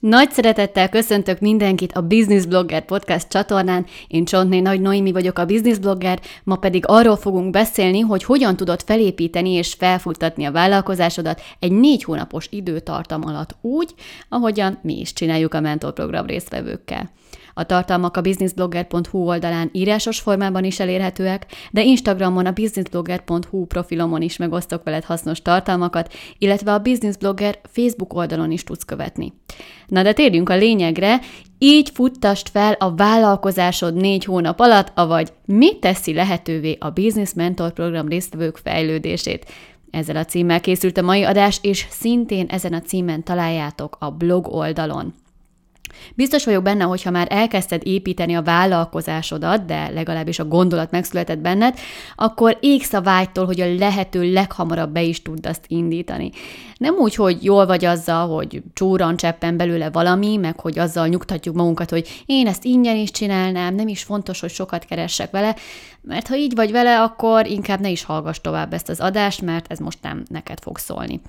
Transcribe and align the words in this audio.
Nagy 0.00 0.30
szeretettel 0.30 0.88
köszöntök 0.88 1.40
mindenkit 1.40 1.92
a 1.92 2.00
Business 2.00 2.44
Blogger 2.44 2.84
podcast 2.84 3.28
csatornán. 3.28 3.86
Én 4.08 4.24
Csontné 4.24 4.60
Nagy 4.60 4.80
Noémi 4.80 5.12
vagyok 5.12 5.38
a 5.38 5.44
Business 5.44 5.78
Blogger, 5.78 6.20
ma 6.44 6.56
pedig 6.56 6.84
arról 6.86 7.16
fogunk 7.16 7.50
beszélni, 7.50 8.00
hogy 8.00 8.24
hogyan 8.24 8.56
tudod 8.56 8.82
felépíteni 8.82 9.50
és 9.50 9.74
felfuttatni 9.74 10.44
a 10.44 10.52
vállalkozásodat 10.52 11.40
egy 11.58 11.72
négy 11.72 12.04
hónapos 12.04 12.46
időtartam 12.50 13.22
alatt 13.26 13.56
úgy, 13.60 13.94
ahogyan 14.28 14.78
mi 14.82 15.00
is 15.00 15.12
csináljuk 15.12 15.54
a 15.54 15.60
mentorprogram 15.60 16.26
résztvevőkkel. 16.26 17.10
A 17.58 17.64
tartalmak 17.64 18.16
a 18.16 18.20
businessblogger.hu 18.20 19.18
oldalán 19.18 19.70
írásos 19.72 20.20
formában 20.20 20.64
is 20.64 20.80
elérhetőek, 20.80 21.46
de 21.70 21.82
Instagramon 21.82 22.46
a 22.46 22.52
businessblogger.hu 22.52 23.64
profilomon 23.66 24.22
is 24.22 24.36
megosztok 24.36 24.84
veled 24.84 25.04
hasznos 25.04 25.42
tartalmakat, 25.42 26.12
illetve 26.38 26.72
a 26.72 26.78
Businessblogger 26.78 27.58
Facebook 27.72 28.14
oldalon 28.14 28.50
is 28.50 28.64
tudsz 28.64 28.84
követni. 28.84 29.32
Na 29.86 30.02
de 30.02 30.12
térjünk 30.12 30.48
a 30.48 30.56
lényegre, 30.56 31.20
így 31.58 31.90
futtast 31.94 32.48
fel 32.48 32.72
a 32.72 32.94
vállalkozásod 32.94 33.94
négy 33.94 34.24
hónap 34.24 34.60
alatt, 34.60 34.92
avagy 34.94 35.32
mi 35.44 35.78
teszi 35.78 36.12
lehetővé 36.12 36.76
a 36.80 36.90
Business 36.90 37.32
Mentor 37.34 37.72
program 37.72 38.08
résztvevők 38.08 38.56
fejlődését. 38.56 39.46
Ezzel 39.90 40.16
a 40.16 40.24
címmel 40.24 40.60
készült 40.60 40.98
a 40.98 41.02
mai 41.02 41.22
adás, 41.22 41.58
és 41.62 41.86
szintén 41.90 42.46
ezen 42.46 42.72
a 42.72 42.80
címen 42.80 43.22
találjátok 43.22 43.96
a 44.00 44.10
blog 44.10 44.46
oldalon. 44.48 45.14
Biztos 46.14 46.44
vagyok 46.44 46.62
benne, 46.62 46.84
hogy 46.84 47.02
ha 47.02 47.10
már 47.10 47.26
elkezdted 47.30 47.82
építeni 47.84 48.34
a 48.34 48.42
vállalkozásodat, 48.42 49.64
de 49.64 49.88
legalábbis 49.88 50.38
a 50.38 50.44
gondolat 50.44 50.90
megszületett 50.90 51.38
benned, 51.38 51.78
akkor 52.14 52.58
égsz 52.60 52.92
a 52.92 53.02
vágytól, 53.02 53.46
hogy 53.46 53.60
a 53.60 53.74
lehető 53.74 54.32
leghamarabb 54.32 54.92
be 54.92 55.02
is 55.02 55.22
tudd 55.22 55.46
azt 55.46 55.64
indítani. 55.68 56.30
Nem 56.76 56.94
úgy, 56.94 57.14
hogy 57.14 57.44
jól 57.44 57.66
vagy 57.66 57.84
azzal, 57.84 58.28
hogy 58.28 58.62
csóran 58.72 59.16
cseppen 59.16 59.56
belőle 59.56 59.90
valami, 59.90 60.36
meg 60.36 60.60
hogy 60.60 60.78
azzal 60.78 61.06
nyugtatjuk 61.06 61.54
magunkat, 61.54 61.90
hogy 61.90 62.22
én 62.26 62.46
ezt 62.46 62.64
ingyen 62.64 62.96
is 62.96 63.10
csinálnám, 63.10 63.74
nem 63.74 63.88
is 63.88 64.02
fontos, 64.02 64.40
hogy 64.40 64.50
sokat 64.50 64.84
keressek 64.84 65.30
vele, 65.30 65.56
mert 66.00 66.28
ha 66.28 66.36
így 66.36 66.54
vagy 66.54 66.70
vele, 66.70 67.02
akkor 67.02 67.46
inkább 67.46 67.80
ne 67.80 67.88
is 67.88 68.04
hallgass 68.04 68.38
tovább 68.40 68.72
ezt 68.72 68.88
az 68.88 69.00
adást, 69.00 69.42
mert 69.42 69.70
ez 69.70 69.78
most 69.78 69.98
nem 70.02 70.22
neked 70.28 70.60
fog 70.60 70.78
szólni. 70.78 71.20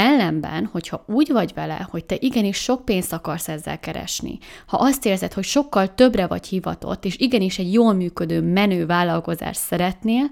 Ellenben, 0.00 0.68
hogyha 0.72 1.04
úgy 1.06 1.32
vagy 1.32 1.54
vele, 1.54 1.86
hogy 1.90 2.04
te 2.04 2.16
igenis 2.18 2.56
sok 2.56 2.84
pénzt 2.84 3.12
akarsz 3.12 3.48
ezzel 3.48 3.80
keresni, 3.80 4.38
ha 4.66 4.76
azt 4.76 5.06
érzed, 5.06 5.32
hogy 5.32 5.44
sokkal 5.44 5.94
többre 5.94 6.26
vagy 6.26 6.46
hivatott, 6.46 7.04
és 7.04 7.16
igenis 7.16 7.58
egy 7.58 7.72
jól 7.72 7.92
működő, 7.92 8.40
menő 8.40 8.86
vállalkozást 8.86 9.60
szeretnél, 9.60 10.30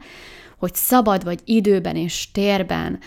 hogy 0.58 0.74
szabad 0.74 1.24
vagy 1.24 1.40
időben 1.44 1.96
és 1.96 2.30
térben, 2.32 2.98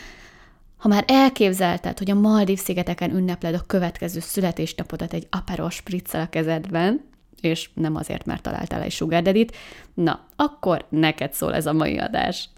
ha 0.77 0.87
már 0.87 1.03
elképzelted, 1.07 1.97
hogy 1.97 2.11
a 2.11 2.19
Maldív 2.19 2.59
szigeteken 2.59 3.15
ünnepled 3.15 3.53
a 3.53 3.63
következő 3.67 4.19
születésnapodat 4.19 5.13
egy 5.13 5.27
aperos 5.29 5.75
spriccel 5.75 6.21
a 6.21 6.29
kezedben, 6.29 7.01
és 7.41 7.69
nem 7.73 7.95
azért, 7.95 8.25
mert 8.25 8.41
találtál 8.41 8.81
egy 8.81 8.91
sugar 8.91 9.47
na, 9.93 10.25
akkor 10.35 10.85
neked 10.89 11.33
szól 11.33 11.55
ez 11.55 11.65
a 11.65 11.73
mai 11.73 11.97
adás. 11.97 12.49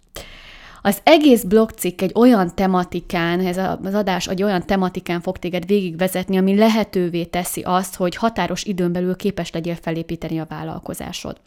Az 0.81 0.99
egész 1.03 1.43
blogcikk 1.43 2.01
egy 2.01 2.11
olyan 2.15 2.55
tematikán, 2.55 3.39
ez 3.39 3.57
az 3.57 3.93
adás 3.93 4.27
egy 4.27 4.43
olyan 4.43 4.65
tematikán 4.65 5.21
fog 5.21 5.37
téged 5.37 5.65
végigvezetni, 5.65 6.37
ami 6.37 6.55
lehetővé 6.55 7.23
teszi 7.23 7.61
azt, 7.61 7.95
hogy 7.95 8.15
határos 8.15 8.63
időn 8.63 8.91
belül 8.91 9.15
képes 9.15 9.51
legyél 9.51 9.75
felépíteni 9.75 10.39
a 10.39 10.45
vállalkozásod. 10.49 11.37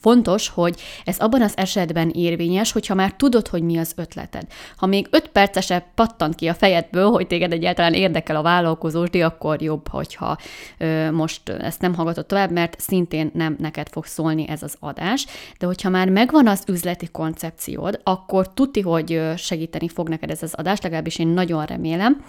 Fontos, 0.00 0.48
hogy 0.48 0.80
ez 1.04 1.18
abban 1.18 1.42
az 1.42 1.56
esetben 1.56 2.10
érvényes, 2.10 2.72
hogyha 2.72 2.94
már 2.94 3.12
tudod, 3.12 3.48
hogy 3.48 3.62
mi 3.62 3.78
az 3.78 3.92
ötleted. 3.96 4.46
Ha 4.76 4.86
még 4.86 5.06
öt 5.10 5.28
percesebb 5.28 5.84
pattant 5.94 6.34
ki 6.34 6.46
a 6.48 6.54
fejedből, 6.54 7.10
hogy 7.10 7.26
téged 7.26 7.52
egyáltalán 7.52 7.92
érdekel 7.94 8.36
a 8.36 8.42
vállalkozósdi, 8.42 9.22
akkor 9.22 9.62
jobb, 9.62 9.88
hogyha 9.88 10.38
ö, 10.78 11.10
most 11.10 11.48
ezt 11.48 11.80
nem 11.80 11.94
hallgatod 11.94 12.26
tovább, 12.26 12.50
mert 12.50 12.80
szintén 12.80 13.30
nem 13.34 13.56
neked 13.58 13.88
fog 13.88 14.04
szólni 14.04 14.48
ez 14.48 14.62
az 14.62 14.76
adás. 14.80 15.26
De 15.58 15.66
hogyha 15.66 15.88
már 15.88 16.08
megvan 16.08 16.46
az 16.46 16.62
üzleti 16.68 17.06
koncepciód, 17.06 18.00
akkor 18.02 18.52
tuti, 18.54 18.80
hogy 18.80 19.20
segíteni 19.36 19.88
fog 19.88 20.08
neked 20.08 20.30
ez 20.30 20.42
az 20.42 20.54
adás, 20.54 20.80
legalábbis 20.80 21.18
én 21.18 21.28
nagyon 21.28 21.64
remélem. 21.64 22.24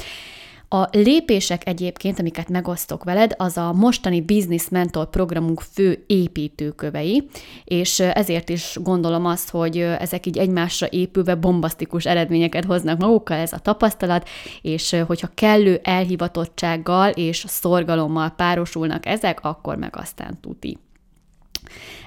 A 0.75 0.87
lépések 0.91 1.67
egyébként, 1.67 2.19
amiket 2.19 2.49
megosztok 2.49 3.03
veled, 3.03 3.33
az 3.37 3.57
a 3.57 3.73
mostani 3.73 4.21
Business 4.21 4.69
Mentor 4.69 5.09
programunk 5.09 5.61
fő 5.61 6.03
építőkövei, 6.07 7.27
és 7.63 7.99
ezért 7.99 8.49
is 8.49 8.77
gondolom 8.81 9.25
azt, 9.25 9.49
hogy 9.49 9.77
ezek 9.77 10.25
így 10.25 10.37
egymásra 10.37 10.87
épülve 10.89 11.35
bombasztikus 11.35 12.05
eredményeket 12.05 12.65
hoznak 12.65 12.99
magukkal 12.99 13.37
ez 13.37 13.53
a 13.53 13.59
tapasztalat, 13.59 14.29
és 14.61 14.95
hogyha 15.07 15.29
kellő 15.33 15.79
elhivatottsággal 15.83 17.09
és 17.09 17.45
szorgalommal 17.47 18.29
párosulnak 18.29 19.05
ezek, 19.05 19.39
akkor 19.43 19.75
meg 19.75 19.95
aztán 19.97 20.37
tuti. 20.41 20.77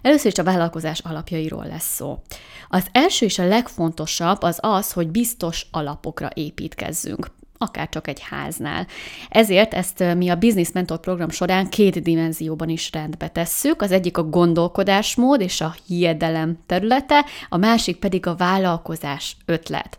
Először 0.03 0.33
is 0.33 0.39
a 0.39 0.45
vállalkozás 0.45 0.99
alapjairól 0.99 1.67
lesz 1.67 1.95
szó. 1.95 2.19
Az 2.69 2.87
első 2.93 3.27
és 3.27 3.39
a 3.39 3.47
legfontosabb 3.47 4.43
az 4.43 4.59
az, 4.61 4.93
hogy 4.93 5.09
biztos 5.09 5.67
alapokra 5.71 6.31
építkezzünk 6.35 7.37
akár 7.59 7.89
csak 7.89 8.09
egy 8.09 8.21
háznál. 8.21 8.87
Ezért 9.29 9.75
ezt 9.75 10.05
mi 10.17 10.29
a 10.29 10.37
Business 10.37 10.73
Mentor 10.73 11.01
program 11.01 11.31
során 11.31 11.69
két 11.69 12.03
dimenzióban 12.03 12.69
is 12.69 12.91
rendbe 12.93 13.29
tesszük. 13.29 13.83
Az 13.83 13.93
egyik 13.93 14.19
a 14.19 14.23
gondolkodásmód 14.23 15.41
és 15.41 15.61
a 15.61 15.75
hiedelem 15.87 16.59
területe, 16.67 17.25
a 17.49 17.57
másik 17.57 17.97
pedig 17.97 18.27
a 18.27 18.37
vállalkozás 18.37 19.37
ötlet. 19.47 19.99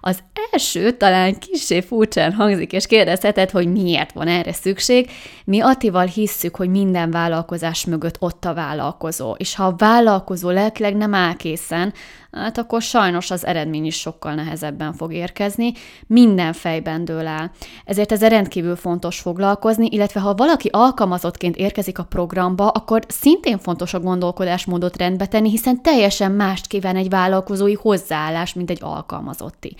Az 0.00 0.18
első 0.52 0.90
talán 0.90 1.38
kicsi 1.38 1.82
furcsán 1.82 2.32
hangzik, 2.32 2.72
és 2.72 2.86
kérdezheted, 2.86 3.50
hogy 3.50 3.72
miért 3.72 4.12
van 4.12 4.28
erre 4.28 4.52
szükség. 4.52 5.10
Mi 5.44 5.60
Attival 5.60 6.06
hisszük, 6.06 6.56
hogy 6.56 6.68
minden 6.68 7.10
vállalkozás 7.10 7.84
mögött 7.84 8.16
ott 8.18 8.44
a 8.44 8.54
vállalkozó, 8.54 9.34
és 9.38 9.54
ha 9.54 9.64
a 9.64 9.74
vállalkozó 9.76 10.50
lelkileg 10.50 10.96
nem 10.96 11.14
áll 11.14 11.36
készen, 11.36 11.92
hát 12.32 12.58
akkor 12.58 12.82
sajnos 12.82 13.30
az 13.30 13.46
eredmény 13.46 13.84
is 13.84 13.98
sokkal 13.98 14.34
nehezebben 14.34 14.92
fog 14.92 15.12
érkezni, 15.12 15.72
minden 16.06 16.52
fejben 16.52 17.04
dől 17.04 17.26
el. 17.26 17.50
Ezért 17.84 18.12
ez 18.12 18.20
rendkívül 18.20 18.76
fontos 18.76 19.20
foglalkozni, 19.20 19.86
illetve 19.90 20.20
ha 20.20 20.34
valaki 20.34 20.68
alkalmazottként 20.72 21.56
érkezik 21.56 21.98
a 21.98 22.04
programba, 22.04 22.68
akkor 22.68 23.02
szintén 23.08 23.58
fontos 23.58 23.94
a 23.94 24.00
gondolkodásmódot 24.00 24.96
rendbe 24.96 25.26
tenni, 25.26 25.50
hiszen 25.50 25.82
teljesen 25.82 26.32
mást 26.32 26.66
kíván 26.66 26.96
egy 26.96 27.08
vállalkozói 27.08 27.74
hozzáállás, 27.74 28.54
mint 28.54 28.70
egy 28.70 28.80
alkalmazotti. 28.82 29.76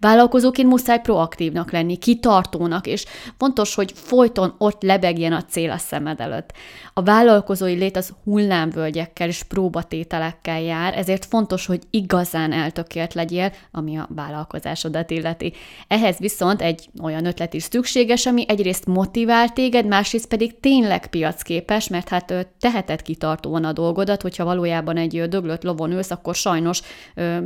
Vállalkozóként 0.00 0.68
muszáj 0.68 1.00
proaktívnak 1.00 1.72
lenni, 1.72 1.96
kitartónak, 1.96 2.86
és 2.86 3.04
fontos, 3.38 3.74
hogy 3.74 3.92
folyton 3.94 4.54
ott 4.58 4.82
lebegjen 4.82 5.32
a 5.32 5.44
cél 5.44 5.70
a 5.70 5.78
szemed 5.78 6.20
előtt. 6.20 6.52
A 6.94 7.02
vállalkozói 7.02 7.74
lét 7.74 7.96
az 7.96 8.12
hullámvölgyekkel 8.24 9.28
és 9.28 9.42
próbatételekkel 9.42 10.60
jár, 10.60 10.98
ezért 10.98 11.24
fontos, 11.24 11.66
hogy 11.66 11.82
igazán 11.90 12.52
eltökélt 12.52 13.14
legyél, 13.14 13.52
ami 13.70 13.96
a 13.96 14.08
vállalkozásodat 14.14 15.10
illeti. 15.10 15.52
Ehhez 15.88 16.16
viszont 16.18 16.62
egy 16.62 16.88
olyan 17.02 17.26
ötlet 17.26 17.54
is 17.54 17.62
szükséges, 17.62 18.26
ami 18.26 18.44
egyrészt 18.48 18.86
motivál 18.86 19.48
téged, 19.48 19.86
másrészt 19.86 20.28
pedig 20.28 20.60
tényleg 20.60 21.06
piacképes, 21.06 21.88
mert 21.88 22.08
hát 22.08 22.46
teheted 22.60 23.02
kitartóan 23.02 23.64
a 23.64 23.72
dolgodat, 23.72 24.22
hogyha 24.22 24.44
valójában 24.44 24.96
egy 24.96 25.28
döglött 25.28 25.62
lovon 25.62 25.92
ülsz, 25.92 26.10
akkor 26.10 26.34
sajnos 26.34 26.82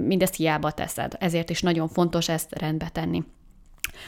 mindezt 0.05 0.37
hiába 0.37 0.71
teszed. 0.71 1.13
Ezért 1.19 1.51
is 1.51 1.63
nagyon 1.63 1.89
fontos 1.89 2.05
ezt 2.29 2.59
rendbe 2.59 2.89
tenni. 2.89 3.25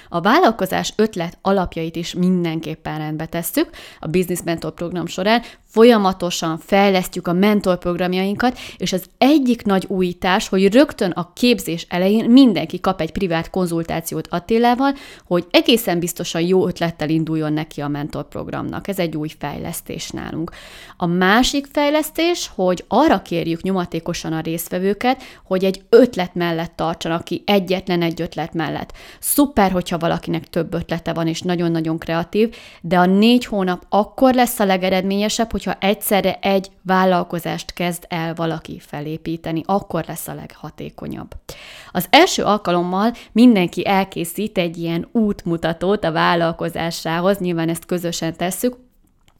A 0.08 0.20
vállalkozás 0.20 0.92
ötlet 0.96 1.38
alapjait 1.42 1.96
is 1.96 2.14
mindenképpen 2.14 2.98
rendbe 2.98 3.26
tesszük 3.26 3.70
a 4.00 4.06
Business 4.06 4.42
Mentor 4.44 4.74
program 4.74 5.06
során, 5.06 5.42
folyamatosan 5.78 6.58
fejlesztjük 6.58 7.26
a 7.26 7.32
mentor 7.32 7.78
programjainkat, 7.78 8.58
és 8.76 8.92
az 8.92 9.04
egyik 9.18 9.64
nagy 9.64 9.84
újítás, 9.88 10.48
hogy 10.48 10.74
rögtön 10.74 11.10
a 11.10 11.32
képzés 11.32 11.86
elején 11.88 12.30
mindenki 12.30 12.80
kap 12.80 13.00
egy 13.00 13.12
privát 13.12 13.50
konzultációt 13.50 14.26
Attilával, 14.30 14.94
hogy 15.26 15.46
egészen 15.50 15.98
biztosan 15.98 16.40
jó 16.40 16.66
ötlettel 16.66 17.08
induljon 17.08 17.52
neki 17.52 17.80
a 17.80 17.88
mentor 17.88 18.28
programnak. 18.28 18.88
Ez 18.88 18.98
egy 18.98 19.16
új 19.16 19.28
fejlesztés 19.38 20.10
nálunk. 20.10 20.50
A 20.96 21.06
másik 21.06 21.66
fejlesztés, 21.72 22.50
hogy 22.54 22.84
arra 22.88 23.22
kérjük 23.22 23.62
nyomatékosan 23.62 24.32
a 24.32 24.40
résztvevőket, 24.40 25.22
hogy 25.44 25.64
egy 25.64 25.82
ötlet 25.88 26.34
mellett 26.34 26.72
tartsanak 26.76 27.24
ki, 27.24 27.42
egyetlen 27.46 28.02
egy 28.02 28.20
ötlet 28.20 28.54
mellett. 28.54 28.92
Szuper, 29.20 29.70
hogyha 29.70 29.98
valakinek 29.98 30.48
több 30.48 30.74
ötlete 30.74 31.12
van, 31.12 31.26
és 31.26 31.40
nagyon-nagyon 31.40 31.98
kreatív, 31.98 32.54
de 32.80 32.98
a 32.98 33.06
négy 33.06 33.44
hónap 33.44 33.86
akkor 33.88 34.34
lesz 34.34 34.58
a 34.58 34.64
legeredményesebb, 34.64 35.50
hogyha 35.50 35.67
egyszerre 35.72 36.38
egy 36.40 36.70
vállalkozást 36.82 37.72
kezd 37.72 38.04
el 38.08 38.34
valaki 38.34 38.78
felépíteni, 38.78 39.62
akkor 39.66 40.04
lesz 40.06 40.28
a 40.28 40.34
leghatékonyabb. 40.34 41.30
Az 41.92 42.06
első 42.10 42.42
alkalommal 42.42 43.12
mindenki 43.32 43.86
elkészít 43.86 44.58
egy 44.58 44.76
ilyen 44.76 45.08
útmutatót 45.12 46.04
a 46.04 46.12
vállalkozásához, 46.12 47.38
nyilván 47.38 47.68
ezt 47.68 47.86
közösen 47.86 48.36
tesszük, 48.36 48.76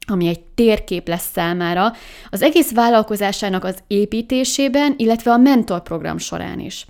ami 0.07 0.27
egy 0.27 0.41
térkép 0.41 1.09
lesz 1.09 1.31
számára, 1.33 1.93
az 2.31 2.43
egész 2.43 2.73
vállalkozásának 2.73 3.65
az 3.65 3.79
építésében, 3.87 4.95
illetve 4.97 5.31
a 5.31 5.37
mentorprogram 5.37 6.19
során 6.19 6.61
is. 6.61 6.87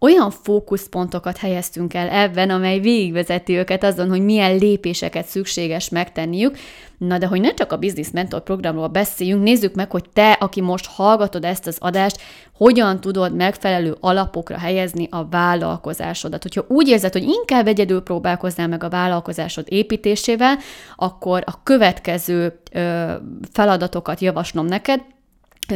Olyan 0.00 0.30
fókuszpontokat 0.30 1.36
helyeztünk 1.36 1.94
el 1.94 2.08
ebben, 2.08 2.50
amely 2.50 2.80
végigvezeti 2.80 3.56
őket 3.56 3.84
azon, 3.84 4.08
hogy 4.08 4.24
milyen 4.24 4.56
lépéseket 4.56 5.26
szükséges 5.26 5.88
megtenniük. 5.88 6.56
Na 6.98 7.18
de 7.18 7.26
hogy 7.26 7.40
ne 7.40 7.54
csak 7.54 7.72
a 7.72 7.78
Business 7.78 8.10
Mentor 8.10 8.42
programról 8.42 8.86
beszéljünk, 8.86 9.42
nézzük 9.42 9.74
meg, 9.74 9.90
hogy 9.90 10.04
te, 10.12 10.32
aki 10.32 10.60
most 10.60 10.86
hallgatod 10.86 11.44
ezt 11.44 11.66
az 11.66 11.76
adást, 11.80 12.20
hogyan 12.54 13.00
tudod 13.00 13.34
megfelelő 13.34 13.96
alapokra 14.00 14.58
helyezni 14.58 15.08
a 15.10 15.28
vállalkozásodat. 15.28 16.42
Hogyha 16.42 16.64
úgy 16.68 16.88
érzed, 16.88 17.12
hogy 17.12 17.22
inkább 17.22 17.66
egyedül 17.66 18.02
próbálkoznál 18.02 18.68
meg 18.68 18.84
a 18.84 18.88
vállalkozásod 18.88 19.64
építésével, 19.68 20.58
akkor 20.96 21.42
a 21.46 21.62
következő 21.62 22.60
ö, 22.72 23.12
feladatokat 23.52 24.20
javaslom 24.20 24.66
neked, 24.66 25.00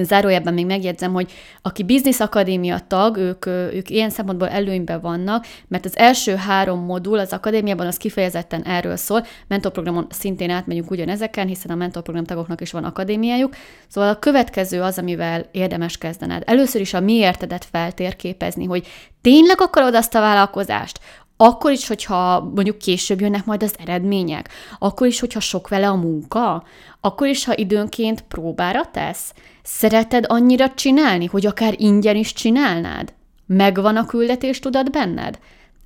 Zárójában 0.01 0.55
még 0.55 0.67
megjegyzem, 0.67 1.13
hogy 1.13 1.33
aki 1.63 1.85
Business 1.85 2.21
Akadémia 2.21 2.79
tag, 2.87 3.17
ők, 3.17 3.47
ők 3.47 3.91
ilyen 3.91 4.11
szempontból 4.11 4.49
előnyben 4.49 5.01
vannak, 5.01 5.47
mert 5.69 5.85
az 5.85 5.97
első 5.99 6.35
három 6.35 6.85
modul 6.85 7.19
az 7.19 7.33
akadémiában 7.33 7.87
az 7.87 7.97
kifejezetten 7.97 8.63
erről 8.63 8.97
szól, 8.97 9.27
mentorprogramon 9.47 10.07
szintén 10.11 10.51
átmegyünk 10.51 10.91
ugyanezeken, 10.91 11.47
hiszen 11.47 11.71
a 11.71 11.75
mentorprogram 11.75 12.25
tagoknak 12.25 12.61
is 12.61 12.73
van 12.73 12.85
akadémiájuk. 12.85 13.55
Szóval 13.89 14.11
a 14.11 14.19
következő 14.19 14.81
az, 14.83 14.99
amivel 14.99 15.47
érdemes 15.51 15.99
kezdened. 15.99 16.43
Először 16.47 16.81
is 16.81 16.95
a 16.95 17.01
miértedet 17.01 17.65
feltérképezni, 17.65 18.65
hogy 18.65 18.87
tényleg 19.21 19.61
akarod 19.61 19.95
azt 19.95 20.15
a 20.15 20.21
vállalkozást, 20.21 21.01
akkor 21.45 21.71
is, 21.71 21.87
hogyha 21.87 22.51
mondjuk 22.55 22.79
később 22.79 23.21
jönnek 23.21 23.45
majd 23.45 23.63
az 23.63 23.75
eredmények, 23.79 24.49
akkor 24.79 25.07
is, 25.07 25.21
hogyha 25.21 25.41
sok 25.41 25.69
vele 25.69 25.89
a 25.89 25.95
munka, 25.95 26.65
akkor 27.01 27.27
is, 27.27 27.45
ha 27.45 27.57
időnként 27.57 28.21
próbára 28.21 28.91
tesz, 28.91 29.35
szereted 29.63 30.25
annyira 30.29 30.75
csinálni, 30.75 31.27
hogy 31.27 31.47
akár 31.47 31.75
ingyen 31.77 32.17
is 32.17 32.33
csinálnád? 32.33 33.13
Megvan 33.47 33.97
a 33.97 34.07
küldetés 34.07 34.59
tudat 34.59 34.91
benned? 34.91 35.39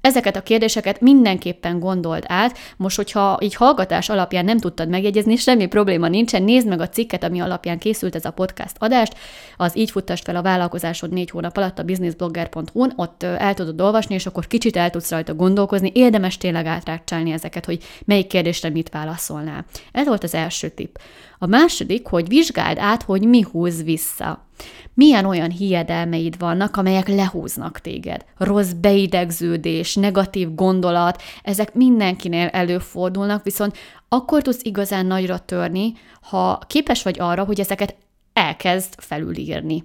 Ezeket 0.07 0.37
a 0.37 0.43
kérdéseket 0.43 1.01
mindenképpen 1.01 1.79
gondold 1.79 2.25
át. 2.27 2.59
Most, 2.77 2.97
hogyha 2.97 3.39
így 3.41 3.55
hallgatás 3.55 4.09
alapján 4.09 4.45
nem 4.45 4.59
tudtad 4.59 4.89
megjegyezni, 4.89 5.37
semmi 5.37 5.67
probléma 5.67 6.09
nincsen, 6.09 6.43
nézd 6.43 6.69
meg 6.69 6.81
a 6.81 6.89
cikket, 6.89 7.25
ami 7.25 7.41
alapján 7.41 7.79
készült 7.79 8.15
ez 8.15 8.25
a 8.25 8.31
podcast 8.31 8.77
adást, 8.79 9.17
az 9.57 9.77
így 9.77 9.91
futtasd 9.91 10.25
fel 10.25 10.37
a 10.37 10.43
vállalkozásod 10.43 11.13
négy 11.13 11.31
hónap 11.31 11.57
alatt 11.57 11.79
a 11.79 11.83
businessblogger.hu-n, 11.83 12.93
ott 12.97 13.23
el 13.23 13.55
tudod 13.55 13.81
olvasni, 13.81 14.15
és 14.15 14.27
akkor 14.27 14.47
kicsit 14.47 14.77
el 14.77 14.91
tudsz 14.91 15.11
rajta 15.11 15.35
gondolkozni, 15.35 15.91
érdemes 15.95 16.37
tényleg 16.37 16.67
átrákcsálni 16.67 17.31
ezeket, 17.31 17.65
hogy 17.65 17.79
melyik 18.05 18.27
kérdésre 18.27 18.69
mit 18.69 18.89
válaszolnál. 18.89 19.65
Ez 19.93 20.07
volt 20.07 20.25
az 20.25 20.35
első 20.35 20.69
tipp. 20.69 20.97
A 21.39 21.47
második, 21.47 22.07
hogy 22.07 22.29
vizsgáld 22.29 22.79
át, 22.79 23.03
hogy 23.03 23.23
mi 23.23 23.41
húz 23.51 23.83
vissza. 23.83 24.47
Milyen 24.95 25.25
olyan 25.25 25.51
hiedelmeid 25.51 26.39
vannak, 26.39 26.77
amelyek 26.77 27.09
lehúznak 27.09 27.81
téged? 27.81 28.25
Rossz 28.37 28.71
beidegződés, 28.71 29.95
negatív 29.95 30.55
gondolat, 30.55 31.23
ezek 31.43 31.75
mindenkinél 31.75 32.47
előfordulnak, 32.47 33.45
viszont 33.45 33.77
akkor 34.09 34.43
tudsz 34.43 34.61
igazán 34.63 35.07
nagyra 35.07 35.39
törni, 35.39 35.93
ha 36.21 36.59
képes 36.67 37.03
vagy 37.03 37.17
arra, 37.19 37.45
hogy 37.45 37.61
ezeket 37.61 37.97
elkezd 38.33 38.95
felülírni. 38.97 39.85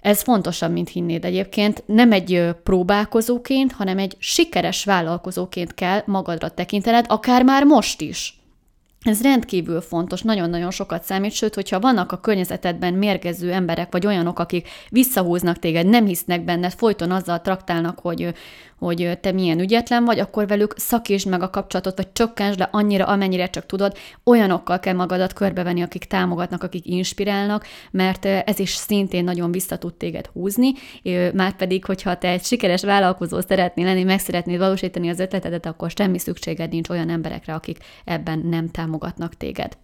Ez 0.00 0.22
fontosabb, 0.22 0.72
mint 0.72 0.88
hinnéd 0.88 1.24
egyébként. 1.24 1.82
Nem 1.86 2.12
egy 2.12 2.48
próbálkozóként, 2.62 3.72
hanem 3.72 3.98
egy 3.98 4.16
sikeres 4.18 4.84
vállalkozóként 4.84 5.74
kell 5.74 6.02
magadra 6.06 6.48
tekintened, 6.48 7.04
akár 7.08 7.42
már 7.42 7.64
most 7.64 8.00
is. 8.00 8.37
Ez 9.08 9.22
rendkívül 9.22 9.80
fontos, 9.80 10.22
nagyon-nagyon 10.22 10.70
sokat 10.70 11.04
számít, 11.04 11.32
sőt, 11.32 11.54
hogyha 11.54 11.80
vannak 11.80 12.12
a 12.12 12.20
környezetedben 12.20 12.94
mérgező 12.94 13.52
emberek, 13.52 13.92
vagy 13.92 14.06
olyanok, 14.06 14.38
akik 14.38 14.68
visszahúznak 14.90 15.58
téged, 15.58 15.86
nem 15.86 16.06
hisznek 16.06 16.44
benned, 16.44 16.72
folyton 16.72 17.10
azzal 17.10 17.40
traktálnak, 17.40 17.98
hogy 17.98 18.34
hogy 18.78 19.18
te 19.20 19.32
milyen 19.32 19.60
ügyetlen 19.60 20.04
vagy, 20.04 20.18
akkor 20.18 20.46
velük 20.46 20.74
szakítsd 20.76 21.28
meg 21.28 21.42
a 21.42 21.50
kapcsolatot, 21.50 21.96
vagy 21.96 22.12
csökkentsd 22.12 22.58
le 22.58 22.68
annyira, 22.72 23.04
amennyire 23.04 23.46
csak 23.46 23.66
tudod. 23.66 23.96
Olyanokkal 24.24 24.80
kell 24.80 24.94
magadat 24.94 25.32
körbevenni, 25.32 25.82
akik 25.82 26.04
támogatnak, 26.04 26.62
akik 26.62 26.86
inspirálnak, 26.86 27.66
mert 27.90 28.24
ez 28.24 28.58
is 28.58 28.70
szintén 28.70 29.24
nagyon 29.24 29.52
vissza 29.52 29.78
tud 29.78 29.94
téged 29.94 30.26
húzni, 30.26 30.72
már 31.34 31.56
pedig, 31.56 31.84
hogyha 31.84 32.18
te 32.18 32.28
egy 32.28 32.44
sikeres 32.44 32.82
vállalkozó 32.82 33.40
szeretnél 33.40 33.84
lenni, 33.84 34.02
meg 34.02 34.20
szeretnéd 34.20 34.58
valósítani 34.58 35.08
az 35.08 35.20
ötletedet, 35.20 35.66
akkor 35.66 35.90
semmi 35.90 36.18
szükséged 36.18 36.70
nincs 36.70 36.88
olyan 36.88 37.10
emberekre, 37.10 37.54
akik 37.54 37.78
ebben 38.04 38.38
nem 38.38 38.70
támogatnak 38.70 39.34
téged. 39.34 39.76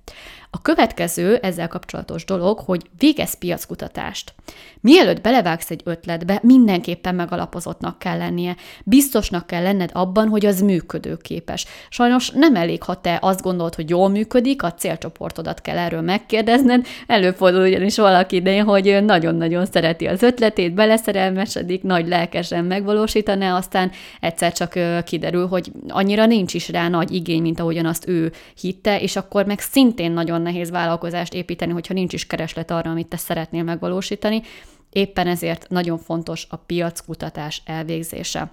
A 0.54 0.62
következő 0.62 1.36
ezzel 1.36 1.68
kapcsolatos 1.68 2.24
dolog, 2.24 2.58
hogy 2.58 2.82
végez 2.98 3.38
piackutatást. 3.38 4.34
Mielőtt 4.80 5.20
belevágsz 5.20 5.70
egy 5.70 5.80
ötletbe, 5.84 6.38
mindenképpen 6.42 7.14
megalapozottnak 7.14 7.98
kell 7.98 8.18
lennie. 8.18 8.56
Biztosnak 8.84 9.46
kell 9.46 9.62
lenned 9.62 9.90
abban, 9.92 10.28
hogy 10.28 10.46
az 10.46 10.60
működőképes. 10.60 11.66
Sajnos 11.88 12.30
nem 12.30 12.56
elég, 12.56 12.82
ha 12.82 13.00
te 13.00 13.18
azt 13.20 13.42
gondolod, 13.42 13.74
hogy 13.74 13.90
jól 13.90 14.08
működik, 14.08 14.62
a 14.62 14.74
célcsoportodat 14.74 15.60
kell 15.60 15.78
erről 15.78 16.00
megkérdezned. 16.00 16.86
Előfordul 17.06 17.62
ugyanis 17.62 17.96
valaki 17.96 18.36
idején, 18.36 18.64
hogy 18.64 19.04
nagyon-nagyon 19.04 19.66
szereti 19.66 20.06
az 20.06 20.22
ötletét, 20.22 20.74
beleszerelmesedik, 20.74 21.82
nagy 21.82 22.08
lelkesen 22.08 22.64
megvalósítaná, 22.64 23.56
aztán 23.56 23.90
egyszer 24.20 24.52
csak 24.52 24.72
kiderül, 25.04 25.46
hogy 25.46 25.72
annyira 25.88 26.26
nincs 26.26 26.54
is 26.54 26.68
rá 26.68 26.88
nagy 26.88 27.12
igény, 27.12 27.42
mint 27.42 27.60
ahogyan 27.60 27.86
azt 27.86 28.08
ő 28.08 28.32
hitte, 28.60 29.00
és 29.00 29.16
akkor 29.16 29.44
meg 29.46 29.60
szintén 29.60 30.12
nagyon 30.12 30.42
nehéz 30.44 30.70
vállalkozást 30.70 31.34
építeni, 31.34 31.72
hogyha 31.72 31.94
nincs 31.94 32.12
is 32.12 32.26
kereslet 32.26 32.70
arra, 32.70 32.90
amit 32.90 33.06
te 33.06 33.16
szeretnél 33.16 33.62
megvalósítani. 33.62 34.42
Éppen 34.90 35.26
ezért 35.26 35.68
nagyon 35.68 35.98
fontos 35.98 36.46
a 36.50 36.56
piackutatás 36.56 37.62
elvégzése. 37.64 38.50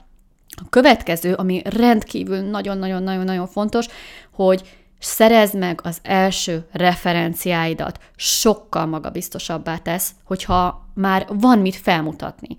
A 0.47 0.69
következő, 0.69 1.33
ami 1.33 1.61
rendkívül 1.63 2.39
nagyon-nagyon-nagyon-nagyon 2.39 3.47
fontos, 3.47 3.85
hogy 4.31 4.61
szerezd 4.99 5.57
meg 5.57 5.79
az 5.83 5.99
első 6.03 6.67
referenciáidat, 6.71 7.99
sokkal 8.15 8.85
magabiztosabbá 8.85 9.77
tesz, 9.77 10.11
hogyha 10.23 10.87
már 10.93 11.25
van 11.29 11.59
mit 11.59 11.75
felmutatni. 11.75 12.55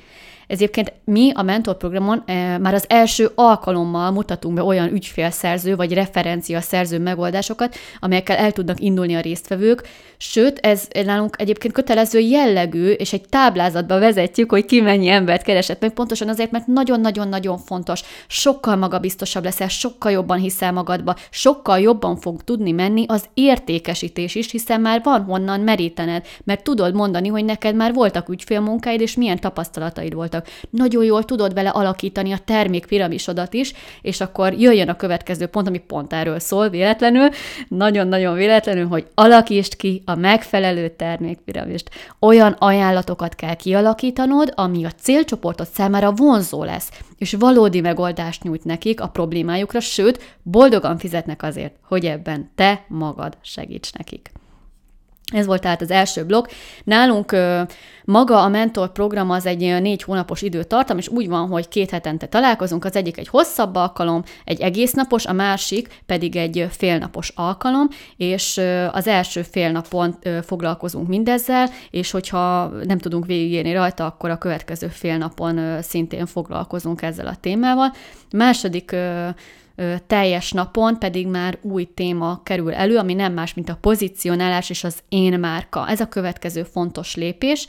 Egyébként 0.53 0.93
mi 1.05 1.31
a 1.35 1.43
mentorprogramon 1.43 2.23
e, 2.27 2.59
már 2.59 2.75
az 2.75 2.85
első 2.89 3.31
alkalommal 3.35 4.11
mutatunk 4.11 4.55
be 4.55 4.63
olyan 4.63 4.93
ügyfélszerző 4.93 5.77
vagy 5.77 5.93
referencia 5.93 6.61
szerző 6.61 6.99
megoldásokat, 6.99 7.77
amelyekkel 8.01 8.37
el 8.37 8.53
tudnak 8.53 8.81
indulni 8.81 9.15
a 9.15 9.21
résztvevők, 9.21 9.83
sőt, 10.17 10.59
ez 10.59 10.89
nálunk 11.05 11.37
egyébként 11.39 11.75
kötelező 11.75 12.19
jellegű, 12.19 12.91
és 12.91 13.13
egy 13.13 13.29
táblázatba 13.29 13.99
vezetjük, 13.99 14.51
hogy 14.51 14.65
ki 14.65 14.81
mennyi 14.81 15.09
embert 15.09 15.43
keresett 15.43 15.81
meg, 15.81 15.93
pontosan 15.93 16.29
azért, 16.29 16.51
mert 16.51 16.67
nagyon-nagyon-nagyon 16.67 17.59
fontos, 17.59 18.01
sokkal 18.27 18.77
magabiztosabb 18.77 19.45
leszel, 19.45 19.69
sokkal 19.69 20.13
jobban 20.13 20.39
hiszel 20.39 20.73
magadba, 20.73 21.17
sokkal 21.31 21.81
jobban 21.81 22.17
fog 22.17 22.43
tudni 22.43 22.73
menni 22.73 23.05
az 23.09 23.25
értékesítés 23.35 24.35
is, 24.35 24.51
hiszen 24.51 24.81
már 24.81 25.01
van 25.03 25.23
honnan 25.23 25.61
merítened, 25.61 26.27
mert 26.45 26.65
tudod 26.65 26.95
mondani, 26.95 27.29
hogy 27.29 27.45
neked 27.45 27.75
már 27.75 27.93
voltak 27.93 28.29
ügyfélmunkáid, 28.29 29.01
és 29.01 29.17
milyen 29.17 29.41
tapasztalataid 29.41 30.15
voltak 30.15 30.42
voltak. 30.43 30.71
Nagyon 30.71 31.05
jól 31.05 31.25
tudod 31.25 31.55
vele 31.55 31.69
alakítani 31.69 32.33
a 32.33 32.39
termék 32.45 32.87
piramisodat 32.87 33.55
is, 33.55 33.73
és 34.03 34.21
akkor 34.21 34.53
jöjjön 34.53 34.89
a 34.89 34.97
következő 34.97 35.47
pont, 35.47 35.69
ami 35.69 35.79
pont 35.79 36.13
erről 36.13 36.39
szól 36.39 36.69
véletlenül, 36.69 37.29
nagyon-nagyon 37.69 38.35
véletlenül, 38.35 38.87
hogy 38.87 39.07
alakítsd 39.15 39.77
ki 39.77 40.03
a 40.05 40.15
megfelelő 40.15 40.89
termékpiramist. 40.89 41.91
Olyan 42.21 42.53
ajánlatokat 42.59 43.35
kell 43.35 43.55
kialakítanod, 43.55 44.53
ami 44.55 44.85
a 44.85 44.91
célcsoportot 45.01 45.69
számára 45.69 46.13
vonzó 46.13 46.65
lesz, 46.65 46.91
és 47.19 47.33
valódi 47.39 47.81
megoldást 47.81 48.43
nyújt 48.43 48.65
nekik 48.65 49.01
a 49.01 49.09
problémájukra, 49.09 49.81
sőt, 49.81 50.37
boldogan 50.43 50.99
fizetnek 50.99 51.43
azért, 51.43 51.75
hogy 51.89 52.05
ebben 52.07 52.51
te 52.55 52.85
magad 52.89 53.37
segíts 53.43 53.93
nekik. 53.93 54.42
Ez 55.33 55.47
volt 55.47 55.61
tehát 55.61 55.81
az 55.81 55.91
első 55.91 56.25
blokk. 56.25 56.47
Nálunk 56.85 57.37
maga 58.05 58.43
a 58.43 58.49
mentor 58.49 58.93
program 58.93 59.31
az 59.31 59.47
egy 59.47 59.59
négy 59.59 60.03
hónapos 60.03 60.43
időtartam, 60.43 60.99
és 60.99 61.09
úgy 61.09 61.29
van, 61.29 61.49
hogy 61.49 61.69
két 61.69 61.91
hetente 61.91 62.27
találkozunk, 62.27 62.85
az 62.85 62.97
egyik 62.97 63.19
egy 63.19 63.29
hosszabb 63.29 63.75
alkalom, 63.75 64.23
egy 64.45 64.61
egész 64.61 64.93
napos, 64.93 65.27
a 65.27 65.33
másik 65.33 66.03
pedig 66.07 66.37
egy 66.37 66.67
félnapos 66.71 67.33
alkalom, 67.35 67.89
és 68.17 68.61
az 68.93 69.07
első 69.07 69.43
fél 69.43 69.71
napon 69.71 70.19
foglalkozunk 70.43 71.09
mindezzel, 71.09 71.69
és 71.91 72.11
hogyha 72.11 72.69
nem 72.85 72.99
tudunk 72.99 73.27
végigérni 73.27 73.73
rajta, 73.73 74.07
akkor 74.07 74.31
a 74.31 74.39
következő 74.39 74.87
fél 74.87 75.17
napon 75.17 75.83
szintén 75.83 76.27
foglalkozunk 76.27 77.03
ezzel 77.03 77.27
a 77.27 77.37
témával. 77.41 77.93
Második 78.33 78.97
teljes 80.07 80.53
napon 80.53 80.99
pedig 80.99 81.27
már 81.27 81.59
új 81.63 81.89
téma 81.95 82.41
kerül 82.43 82.75
elő, 82.75 82.97
ami 82.97 83.15
nem 83.15 83.33
más, 83.33 83.55
mint 83.55 83.69
a 83.69 83.79
pozicionálás 83.81 84.71
és 84.71 84.85
az 84.85 84.99
én 85.09 85.39
márka. 85.39 85.89
Ez 85.89 86.01
a 86.01 86.09
következő 86.09 86.63
fontos 86.63 87.15
lépés. 87.15 87.67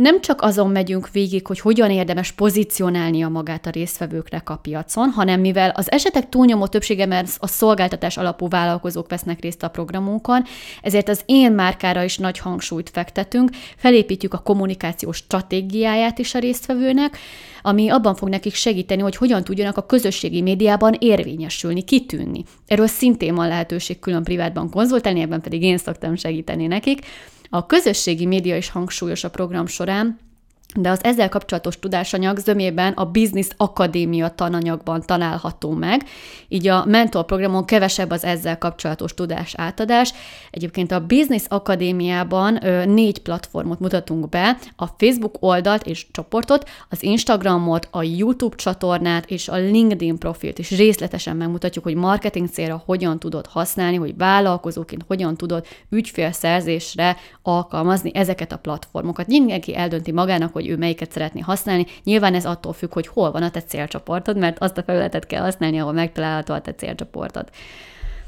Nem 0.00 0.20
csak 0.20 0.42
azon 0.42 0.70
megyünk 0.70 1.10
végig, 1.10 1.46
hogy 1.46 1.60
hogyan 1.60 1.90
érdemes 1.90 2.32
pozícionálnia 2.32 3.28
magát 3.28 3.66
a 3.66 3.70
résztvevőknek 3.70 4.50
a 4.50 4.56
piacon, 4.56 5.08
hanem 5.08 5.40
mivel 5.40 5.70
az 5.70 5.90
esetek 5.90 6.28
túlnyomó 6.28 6.66
többsége, 6.66 7.06
mert 7.06 7.36
a 7.38 7.46
szolgáltatás 7.46 8.16
alapú 8.16 8.48
vállalkozók 8.48 9.08
vesznek 9.08 9.40
részt 9.40 9.62
a 9.62 9.68
programunkon, 9.68 10.44
ezért 10.82 11.08
az 11.08 11.22
én 11.26 11.52
márkára 11.52 12.02
is 12.02 12.18
nagy 12.18 12.38
hangsúlyt 12.38 12.90
fektetünk, 12.90 13.50
felépítjük 13.76 14.34
a 14.34 14.38
kommunikációs 14.38 15.16
stratégiáját 15.16 16.18
is 16.18 16.34
a 16.34 16.38
résztvevőnek, 16.38 17.18
ami 17.62 17.88
abban 17.88 18.14
fog 18.14 18.28
nekik 18.28 18.54
segíteni, 18.54 19.02
hogy 19.02 19.16
hogyan 19.16 19.44
tudjanak 19.44 19.76
a 19.76 19.86
közösségi 19.86 20.42
médiában 20.42 20.96
érvényesülni, 20.98 21.82
kitűnni. 21.82 22.44
Erről 22.66 22.86
szintén 22.86 23.34
van 23.34 23.48
lehetőség 23.48 23.98
külön 23.98 24.22
privátban 24.22 24.70
konzultálni, 24.70 25.20
ebben 25.20 25.40
pedig 25.40 25.62
én 25.62 25.78
szoktam 25.78 26.16
segíteni 26.16 26.66
nekik. 26.66 27.00
A 27.52 27.66
közösségi 27.66 28.26
média 28.26 28.56
is 28.56 28.70
hangsúlyos 28.70 29.24
a 29.24 29.30
program 29.30 29.66
során, 29.66 30.18
de 30.74 30.90
az 30.90 31.04
ezzel 31.04 31.28
kapcsolatos 31.28 31.78
tudásanyag 31.78 32.38
zömében 32.38 32.92
a 32.92 33.10
Business 33.10 33.48
Akadémia 33.56 34.28
tananyagban 34.28 35.02
található 35.06 35.70
meg, 35.70 36.02
így 36.48 36.68
a 36.68 36.84
mentor 36.84 37.24
programon 37.24 37.64
kevesebb 37.64 38.10
az 38.10 38.24
ezzel 38.24 38.58
kapcsolatos 38.58 39.14
tudás 39.14 39.54
átadás. 39.56 40.12
Egyébként 40.50 40.92
a 40.92 41.06
Business 41.06 41.44
Akadémiában 41.48 42.64
ö, 42.64 42.84
négy 42.84 43.18
platformot 43.18 43.80
mutatunk 43.80 44.28
be, 44.28 44.58
a 44.76 44.86
Facebook 44.86 45.34
oldalt 45.40 45.86
és 45.86 46.06
csoportot, 46.10 46.68
az 46.88 47.02
Instagramot, 47.02 47.88
a 47.90 48.02
YouTube 48.02 48.56
csatornát 48.56 49.30
és 49.30 49.48
a 49.48 49.56
LinkedIn 49.56 50.18
profilt 50.18 50.58
is 50.58 50.70
részletesen 50.70 51.36
megmutatjuk, 51.36 51.84
hogy 51.84 51.94
marketing 51.94 52.48
célra 52.48 52.82
hogyan 52.86 53.18
tudod 53.18 53.46
használni, 53.46 53.96
hogy 53.96 54.16
vállalkozóként 54.16 55.04
hogyan 55.06 55.36
tudod 55.36 55.66
ügyfélszerzésre 55.90 57.16
alkalmazni 57.42 58.10
ezeket 58.14 58.52
a 58.52 58.58
platformokat. 58.58 59.26
Mindenki 59.26 59.76
eldönti 59.76 60.12
magának, 60.12 60.52
hogy 60.60 60.68
ő 60.68 60.76
melyiket 60.76 61.12
szeretné 61.12 61.40
használni. 61.40 61.86
Nyilván 62.04 62.34
ez 62.34 62.46
attól 62.46 62.72
függ, 62.72 62.92
hogy 62.92 63.06
hol 63.06 63.30
van 63.30 63.42
a 63.42 63.50
te 63.50 63.62
célcsoportod, 63.62 64.38
mert 64.38 64.58
azt 64.58 64.78
a 64.78 64.82
felületet 64.82 65.26
kell 65.26 65.42
használni, 65.42 65.78
ahol 65.78 65.92
megtalálható 65.92 66.54
a 66.54 66.60
te 66.60 66.74
célcsoportod. 66.74 67.48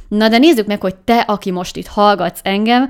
Na 0.09 0.29
de 0.29 0.39
nézzük 0.39 0.67
meg, 0.67 0.81
hogy 0.81 0.95
te, 0.95 1.21
aki 1.21 1.51
most 1.51 1.77
itt 1.77 1.87
hallgatsz 1.87 2.41
engem, 2.43 2.89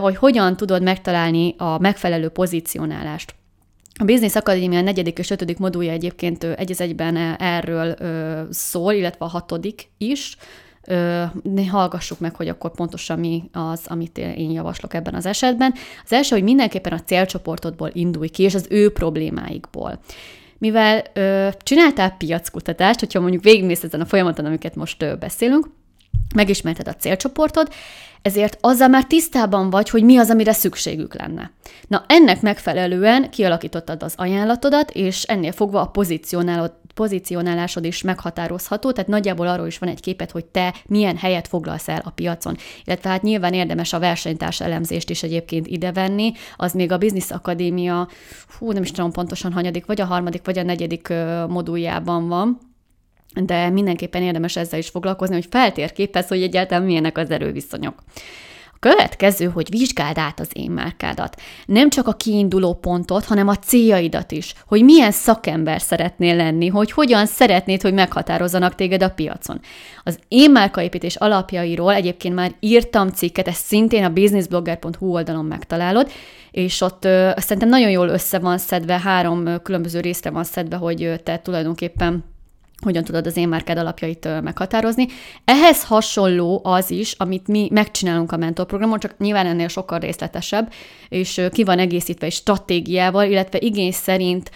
hogy 0.00 0.16
hogyan 0.16 0.56
tudod 0.56 0.82
megtalálni 0.82 1.54
a 1.58 1.78
megfelelő 1.78 2.28
pozícionálást. 2.28 3.34
A 3.98 4.04
Business 4.04 4.34
Academia 4.34 4.80
negyedik 4.80 5.18
és 5.18 5.30
ötödik 5.30 5.58
modulja 5.58 5.92
egyébként 5.92 6.44
egy 6.44 6.74
egyben 6.78 7.16
erről 7.36 7.96
szól, 8.50 8.92
illetve 8.92 9.24
a 9.24 9.28
hatodik 9.28 9.90
is, 9.98 10.36
ne 11.42 11.66
hallgassuk 11.70 12.18
meg, 12.18 12.34
hogy 12.36 12.48
akkor 12.48 12.70
pontosan 12.70 13.18
mi 13.18 13.42
az, 13.52 13.80
amit 13.86 14.18
én 14.18 14.50
javaslok 14.50 14.94
ebben 14.94 15.14
az 15.14 15.26
esetben. 15.26 15.74
Az 16.04 16.12
első, 16.12 16.34
hogy 16.34 16.44
mindenképpen 16.44 16.92
a 16.92 17.00
célcsoportodból 17.00 17.90
indulj 17.92 18.28
ki, 18.28 18.42
és 18.42 18.54
az 18.54 18.66
ő 18.70 18.92
problémáikból 18.92 19.98
mivel 20.58 21.04
ö, 21.12 21.48
csináltál 21.62 22.10
piackutatást, 22.10 23.00
hogyha 23.00 23.20
mondjuk 23.20 23.42
végigmész 23.42 23.82
ezen 23.82 24.00
a 24.00 24.04
folyamaton, 24.06 24.44
amiket 24.44 24.74
most 24.74 25.02
ö, 25.02 25.14
beszélünk, 25.14 25.68
megismerted 26.34 26.88
a 26.88 26.94
célcsoportod, 26.94 27.68
ezért 28.22 28.58
azzal 28.60 28.88
már 28.88 29.04
tisztában 29.04 29.70
vagy, 29.70 29.90
hogy 29.90 30.02
mi 30.02 30.16
az, 30.16 30.30
amire 30.30 30.52
szükségük 30.52 31.14
lenne. 31.14 31.50
Na, 31.88 32.04
ennek 32.08 32.40
megfelelően 32.40 33.30
kialakítottad 33.30 34.02
az 34.02 34.14
ajánlatodat, 34.16 34.90
és 34.90 35.22
ennél 35.22 35.52
fogva 35.52 35.80
a 35.80 35.86
pozícionálod 35.86 36.72
pozícionálásod 36.94 37.84
is 37.84 38.02
meghatározható, 38.02 38.92
tehát 38.92 39.10
nagyjából 39.10 39.46
arról 39.46 39.66
is 39.66 39.78
van 39.78 39.88
egy 39.88 40.00
képet, 40.00 40.30
hogy 40.30 40.44
te 40.44 40.74
milyen 40.86 41.16
helyet 41.16 41.48
foglalsz 41.48 41.88
el 41.88 42.02
a 42.04 42.10
piacon. 42.10 42.56
Illetve 42.84 43.08
hát 43.08 43.22
nyilván 43.22 43.52
érdemes 43.52 43.92
a 43.92 43.98
versenytárs 43.98 44.60
elemzést 44.60 45.10
is 45.10 45.22
egyébként 45.22 45.66
idevenni, 45.66 46.32
az 46.56 46.72
még 46.72 46.92
a 46.92 46.98
Business 46.98 47.30
Akadémia, 47.30 48.08
hú, 48.58 48.72
nem 48.72 48.82
is 48.82 48.90
tudom 48.90 49.12
pontosan 49.12 49.52
hanyadik, 49.52 49.86
vagy 49.86 50.00
a 50.00 50.04
harmadik, 50.04 50.44
vagy 50.44 50.58
a 50.58 50.62
negyedik 50.62 51.12
moduljában 51.48 52.28
van, 52.28 52.58
de 53.42 53.68
mindenképpen 53.68 54.22
érdemes 54.22 54.56
ezzel 54.56 54.78
is 54.78 54.88
foglalkozni, 54.88 55.34
hogy 55.34 55.46
feltérképez, 55.50 56.28
hogy 56.28 56.42
egyáltalán 56.42 56.84
milyenek 56.84 57.18
az 57.18 57.30
erőviszonyok. 57.30 58.02
Következő, 58.90 59.46
hogy 59.46 59.68
vizsgáld 59.70 60.18
át 60.18 60.40
az 60.40 60.48
én 60.52 60.70
márkádat. 60.70 61.40
Nem 61.66 61.90
csak 61.90 62.06
a 62.06 62.12
kiinduló 62.12 62.74
pontot, 62.74 63.24
hanem 63.24 63.48
a 63.48 63.56
céljaidat 63.56 64.32
is, 64.32 64.54
hogy 64.66 64.84
milyen 64.84 65.10
szakember 65.10 65.80
szeretnél 65.80 66.36
lenni, 66.36 66.68
hogy 66.68 66.92
hogyan 66.92 67.26
szeretnéd, 67.26 67.82
hogy 67.82 67.92
meghatározzanak 67.92 68.74
téged 68.74 69.02
a 69.02 69.10
piacon. 69.10 69.60
Az 70.02 70.18
én 70.28 70.50
márkaépítés 70.50 71.16
alapjairól 71.16 71.94
egyébként 71.94 72.34
már 72.34 72.54
írtam 72.60 73.08
cikket, 73.08 73.48
ezt 73.48 73.64
szintén 73.64 74.04
a 74.04 74.12
businessblogger.hu 74.12 75.12
oldalon 75.12 75.44
megtalálod, 75.44 76.10
és 76.50 76.80
ott 76.80 77.04
ö, 77.04 77.30
szerintem 77.36 77.68
nagyon 77.68 77.90
jól 77.90 78.08
össze 78.08 78.38
van 78.38 78.58
szedve, 78.58 79.00
három 79.00 79.62
különböző 79.62 80.00
részre 80.00 80.30
van 80.30 80.44
szedve, 80.44 80.76
hogy 80.76 81.20
te 81.22 81.38
tulajdonképpen 81.38 82.33
hogyan 82.84 83.04
tudod 83.04 83.26
az 83.26 83.36
én 83.36 83.48
márkád 83.48 83.78
alapjait 83.78 84.28
meghatározni. 84.42 85.06
Ehhez 85.44 85.84
hasonló 85.84 86.60
az 86.64 86.90
is, 86.90 87.12
amit 87.12 87.48
mi 87.48 87.68
megcsinálunk 87.72 88.32
a 88.32 88.36
mentorprogramon, 88.36 88.98
csak 88.98 89.18
nyilván 89.18 89.46
ennél 89.46 89.68
sokkal 89.68 89.98
részletesebb, 89.98 90.72
és 91.08 91.40
ki 91.50 91.64
van 91.64 91.78
egészítve 91.78 92.26
egy 92.26 92.32
stratégiával, 92.32 93.24
illetve 93.24 93.58
igény 93.60 93.92
szerint 93.92 94.50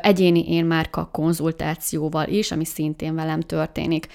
egyéni 0.00 0.52
én 0.52 0.64
márka 0.64 1.08
konzultációval 1.12 2.28
is, 2.28 2.50
ami 2.50 2.64
szintén 2.64 3.14
velem 3.14 3.40
történik. 3.40 4.06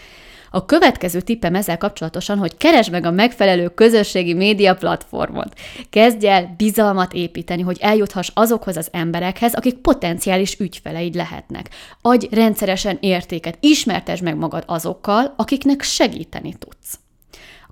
A 0.51 0.65
következő 0.65 1.21
tippem 1.21 1.55
ezzel 1.55 1.77
kapcsolatosan, 1.77 2.37
hogy 2.37 2.57
keresd 2.57 2.91
meg 2.91 3.05
a 3.05 3.11
megfelelő 3.11 3.67
közösségi 3.67 4.33
média 4.33 4.75
platformot. 4.75 5.59
Kezdj 5.89 6.27
el 6.27 6.53
bizalmat 6.57 7.13
építeni, 7.13 7.61
hogy 7.61 7.77
eljuthass 7.81 8.29
azokhoz 8.33 8.77
az 8.77 8.87
emberekhez, 8.91 9.53
akik 9.53 9.75
potenciális 9.75 10.59
ügyfeleid 10.59 11.15
lehetnek. 11.15 11.69
Adj 12.01 12.27
rendszeresen 12.31 12.97
értéket, 13.01 13.57
ismertesd 13.59 14.23
meg 14.23 14.35
magad 14.35 14.63
azokkal, 14.67 15.33
akiknek 15.37 15.81
segíteni 15.81 16.53
tudsz. 16.59 16.99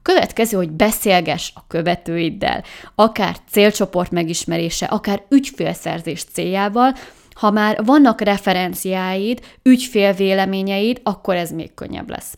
Következő, 0.01 0.57
hogy 0.57 0.71
beszélgess 0.71 1.51
a 1.55 1.67
követőiddel, 1.67 2.63
akár 2.95 3.37
célcsoport 3.49 4.11
megismerése, 4.11 4.85
akár 4.85 5.23
ügyfélszerzés 5.29 6.23
céljával, 6.23 6.95
ha 7.33 7.51
már 7.51 7.83
vannak 7.85 8.21
referenciáid, 8.21 9.41
ügyfélvéleményeid, 9.63 10.99
akkor 11.03 11.35
ez 11.35 11.51
még 11.51 11.73
könnyebb 11.73 12.09
lesz. 12.09 12.37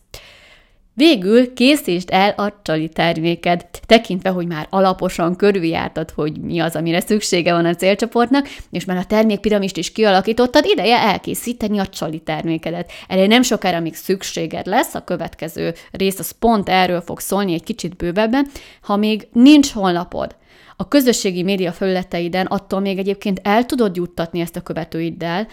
Végül 0.98 1.54
készítsd 1.54 2.08
el 2.12 2.30
a 2.30 2.52
csali 2.62 2.88
terméked, 2.88 3.66
tekintve, 3.86 4.30
hogy 4.30 4.46
már 4.46 4.66
alaposan 4.70 5.36
körüljártad, 5.36 6.10
hogy 6.10 6.40
mi 6.40 6.58
az, 6.58 6.76
amire 6.76 7.00
szüksége 7.00 7.52
van 7.52 7.64
a 7.64 7.74
célcsoportnak, 7.74 8.48
és 8.70 8.84
már 8.84 8.96
a 8.96 9.04
termékpiramist 9.04 9.76
is 9.76 9.92
kialakítottad, 9.92 10.64
ideje 10.64 10.98
elkészíteni 10.98 11.78
a 11.78 11.86
csali 11.86 12.18
termékedet. 12.18 12.92
Erre 13.08 13.26
nem 13.26 13.42
sokára 13.42 13.80
még 13.80 13.94
szükséged 13.94 14.66
lesz, 14.66 14.94
a 14.94 15.04
következő 15.04 15.74
rész 15.90 16.18
az 16.18 16.30
pont 16.30 16.68
erről 16.68 17.00
fog 17.00 17.20
szólni 17.20 17.52
egy 17.52 17.64
kicsit 17.64 17.96
bővebben, 17.96 18.46
ha 18.80 18.96
még 18.96 19.28
nincs 19.32 19.72
honlapod, 19.72 20.36
a 20.76 20.88
közösségi 20.88 21.42
média 21.42 21.72
felületeiden 21.72 22.46
attól 22.46 22.80
még 22.80 22.98
egyébként 22.98 23.40
el 23.42 23.66
tudod 23.66 23.96
juttatni 23.96 24.40
ezt 24.40 24.56
a 24.56 24.60
követőiddel, 24.60 25.46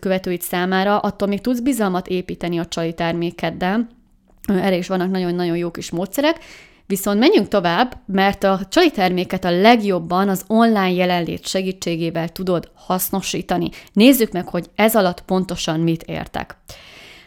követőid 0.00 0.40
számára, 0.40 0.98
attól 0.98 1.28
még 1.28 1.40
tudsz 1.40 1.60
bizalmat 1.60 2.08
építeni 2.08 2.58
a 2.58 2.66
csali 2.66 2.92
termékeddel, 2.94 3.88
erre 4.46 4.76
is 4.76 4.86
vannak 4.86 5.10
nagyon-nagyon 5.10 5.56
jó 5.56 5.70
kis 5.70 5.90
módszerek, 5.90 6.38
Viszont 6.86 7.18
menjünk 7.18 7.48
tovább, 7.48 7.96
mert 8.06 8.44
a 8.44 8.60
csali 8.68 8.90
terméket 8.90 9.44
a 9.44 9.60
legjobban 9.60 10.28
az 10.28 10.44
online 10.46 10.92
jelenlét 10.92 11.46
segítségével 11.46 12.28
tudod 12.28 12.70
hasznosítani. 12.74 13.68
Nézzük 13.92 14.32
meg, 14.32 14.48
hogy 14.48 14.70
ez 14.74 14.96
alatt 14.96 15.20
pontosan 15.20 15.80
mit 15.80 16.02
értek. 16.02 16.56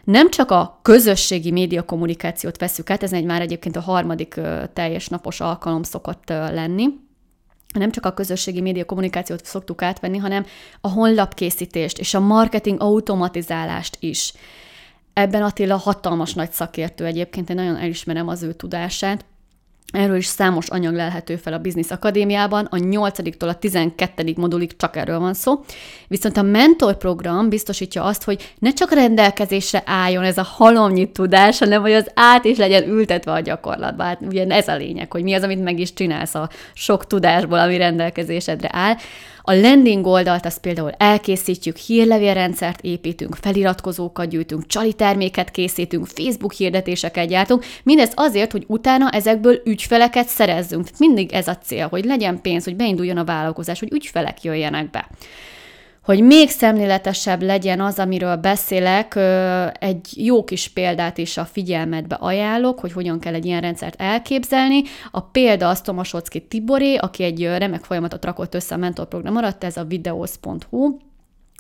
Nem 0.04 0.30
csak 0.30 0.52
a 0.52 0.80
közösségi 0.82 1.52
média 1.52 1.84
kommunikációt 1.84 2.58
veszük 2.58 2.90
át, 2.90 3.04
ez 3.04 3.14
egy 3.14 3.24
már 3.24 3.42
egyébként 3.42 3.76
a 3.76 3.82
harmadik 3.82 4.40
teljes 4.74 5.08
napos 5.08 5.40
alkalom 5.40 5.84
szokott 5.84 6.30
lenni, 6.30 6.86
nem 7.74 7.92
csak 7.92 8.06
a 8.06 8.14
közösségi 8.14 8.62
média 8.62 8.86
kommunikációt 8.86 9.46
szoktuk 9.46 9.82
átvenni, 9.82 10.18
hanem 10.18 10.46
a 10.82 10.90
honlapkészítést 10.90 12.00
és 12.00 12.14
a 12.14 12.20
marketing 12.20 12.82
automatizálást 12.82 13.98
is. 14.00 14.34
Ebben 15.18 15.44
Attila 15.44 15.76
hatalmas 15.76 16.34
nagy 16.34 16.52
szakértő 16.52 17.06
egyébként, 17.06 17.50
én 17.50 17.56
nagyon 17.56 17.76
elismerem 17.76 18.28
az 18.28 18.44
ő 18.44 18.54
tudását, 18.54 19.26
Erről 19.94 20.16
is 20.16 20.26
számos 20.26 20.68
anyag 20.68 20.94
lelhető 20.94 21.36
fel 21.36 21.54
a 21.54 21.60
Business 21.60 21.92
Akadémiában, 21.92 22.66
a 22.66 22.76
8-tól 22.76 23.48
a 23.48 23.54
12. 23.54 24.34
modulig 24.36 24.76
csak 24.76 24.96
erről 24.96 25.20
van 25.20 25.34
szó. 25.34 25.64
Viszont 26.08 26.38
a 26.38 26.42
mentor 26.42 26.98
program 26.98 27.50
biztosítja 27.50 28.04
azt, 28.04 28.24
hogy 28.24 28.54
ne 28.60 28.74
csak 28.74 28.92
rendelkezésre 28.94 29.84
álljon 29.86 30.24
ez 30.24 30.38
a 30.38 30.44
halomnyi 30.44 31.12
tudás, 31.12 31.60
hanem 31.60 31.82
hogy 31.82 31.92
az 31.92 32.12
át 32.14 32.46
is 32.46 32.58
legyen 32.58 32.90
ültetve 32.90 33.32
a 33.32 33.40
gyakorlatba. 33.40 34.04
Hát 34.04 34.22
ugye 34.22 34.46
ez 34.46 34.68
a 34.68 34.76
lényeg, 34.76 35.12
hogy 35.12 35.24
mi 35.24 35.34
az, 35.34 35.44
amit 35.44 35.64
meg 35.64 35.80
is 35.80 35.94
csinálsz 35.94 36.36
a 36.36 36.50
sok 36.74 37.08
tudásból, 37.08 37.60
ami 37.60 37.78
rendelkezésedre 37.78 38.70
áll. 38.72 38.96
A 39.50 39.54
landing 39.54 40.06
oldalt 40.06 40.46
azt 40.46 40.60
például 40.60 40.92
elkészítjük, 40.98 41.76
hírlevélrendszert 41.76 42.82
építünk, 42.82 43.36
feliratkozókat 43.36 44.30
gyűjtünk, 44.30 44.66
csali 44.66 44.94
terméket 44.94 45.52
készítünk, 45.52 46.08
Facebook 46.08 46.54
hirdetéseket 46.54 47.28
gyártunk, 47.28 47.66
mindez 47.84 48.12
azért, 48.16 48.52
hogy 48.52 48.64
utána 48.68 49.10
ezekből 49.10 49.62
ügyfeleket 49.66 50.28
szerezzünk. 50.28 50.88
Mindig 50.98 51.32
ez 51.32 51.48
a 51.48 51.58
cél, 51.58 51.88
hogy 51.88 52.06
legyen 52.06 52.42
pénz, 52.42 52.64
hogy 52.64 52.76
beinduljon 52.76 53.18
a 53.18 53.24
vállalkozás, 53.24 53.80
hogy 53.80 53.94
ügyfelek 53.94 54.44
jöjjenek 54.44 54.90
be. 54.90 55.10
Hogy 56.08 56.24
még 56.24 56.50
szemléletesebb 56.50 57.42
legyen 57.42 57.82
az, 57.82 58.00
amiről 58.00 58.36
beszélek, 58.36 59.16
egy 59.80 60.26
jó 60.26 60.44
kis 60.44 60.70
példát 60.70 61.18
is 61.18 61.38
a 61.38 61.46
figyelmetbe 61.46 62.16
ajánlok, 62.16 62.80
hogy 62.80 62.92
hogyan 62.92 63.20
kell 63.20 63.34
egy 63.34 63.46
ilyen 63.46 63.62
rendszert 63.62 64.02
elképzelni. 64.02 64.82
A 65.12 65.22
példa 65.22 65.68
az 65.68 65.82
Tomasocki 65.82 66.48
Tiboré, 66.48 66.96
aki 66.96 67.24
egy 67.24 67.44
remek 67.44 67.84
folyamatot 67.84 68.26
rakott 68.26 68.56
össze 68.56 68.76
a 68.76 68.78
mentorprogram 68.78 69.36
alatt, 69.36 69.64
ez 69.64 69.78
a 69.78 69.84
videos.hu, 69.84 70.98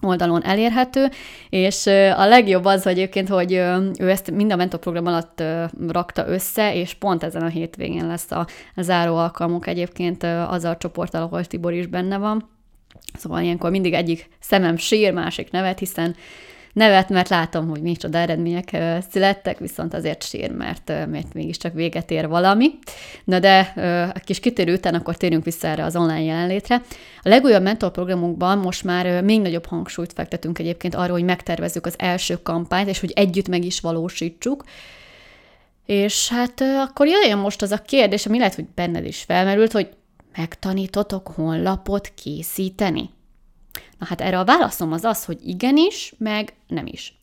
oldalon 0.01 0.43
elérhető, 0.43 1.09
és 1.49 1.87
a 2.15 2.25
legjobb 2.25 2.65
az 2.65 2.83
hogy 2.83 2.91
egyébként, 2.91 3.29
hogy 3.29 3.53
ő 3.99 4.09
ezt 4.09 4.31
mind 4.31 4.51
a 4.51 4.55
mentorprogram 4.55 5.05
alatt 5.05 5.43
rakta 5.87 6.27
össze, 6.27 6.75
és 6.75 6.93
pont 6.93 7.23
ezen 7.23 7.41
a 7.41 7.47
hétvégén 7.47 8.07
lesz 8.07 8.31
a 8.31 8.47
záró 8.75 9.15
alkalmunk 9.15 9.67
egyébként 9.67 10.23
azzal 10.23 10.71
a 10.71 10.77
csoporttal, 10.77 11.21
ahol 11.21 11.45
Tibor 11.45 11.73
is 11.73 11.85
benne 11.85 12.17
van. 12.17 12.56
Szóval 13.13 13.41
ilyenkor 13.41 13.69
mindig 13.69 13.93
egyik 13.93 14.29
szemem 14.39 14.77
sír, 14.77 15.13
másik 15.13 15.51
nevet, 15.51 15.79
hiszen 15.79 16.15
nevet, 16.73 17.09
mert 17.09 17.29
látom, 17.29 17.69
hogy 17.69 17.81
micsoda 17.81 18.17
eredmények 18.17 18.77
születtek, 19.11 19.59
viszont 19.59 19.93
azért 19.93 20.23
sír, 20.23 20.51
mert, 20.51 20.87
mert 20.87 21.33
mégiscsak 21.33 21.73
véget 21.73 22.11
ér 22.11 22.27
valami. 22.27 22.69
Na 23.23 23.39
de 23.39 23.73
a 24.15 24.19
kis 24.19 24.39
kitérő 24.39 24.73
után 24.73 24.93
akkor 24.93 25.17
térjünk 25.17 25.43
vissza 25.43 25.67
erre 25.67 25.83
az 25.83 25.95
online 25.95 26.23
jelenlétre. 26.23 26.81
A 27.21 27.29
legújabb 27.29 27.63
mentorprogramunkban 27.63 28.57
most 28.57 28.83
már 28.83 29.23
még 29.23 29.41
nagyobb 29.41 29.65
hangsúlyt 29.65 30.13
fektetünk 30.13 30.59
egyébként 30.59 30.95
arra, 30.95 31.11
hogy 31.11 31.23
megtervezzük 31.23 31.85
az 31.85 31.95
első 31.97 32.41
kampányt, 32.43 32.89
és 32.89 32.99
hogy 32.99 33.11
együtt 33.15 33.47
meg 33.47 33.65
is 33.65 33.79
valósítsuk. 33.79 34.63
És 35.85 36.29
hát 36.29 36.61
akkor 36.61 37.07
jöjjön 37.07 37.37
most 37.37 37.61
az 37.61 37.71
a 37.71 37.77
kérdés, 37.77 38.25
ami 38.25 38.37
lehet, 38.37 38.55
hogy 38.55 38.65
benned 38.75 39.05
is 39.05 39.23
felmerült, 39.23 39.71
hogy 39.71 39.89
megtanítotok 40.37 41.27
honlapot 41.27 42.11
készíteni? 42.23 43.09
Na 43.99 44.05
hát 44.05 44.21
erre 44.21 44.39
a 44.39 44.45
válaszom 44.45 44.91
az 44.91 45.03
az, 45.03 45.25
hogy 45.25 45.37
igenis, 45.43 46.13
meg 46.17 46.53
nem 46.67 46.85
is. 46.85 47.17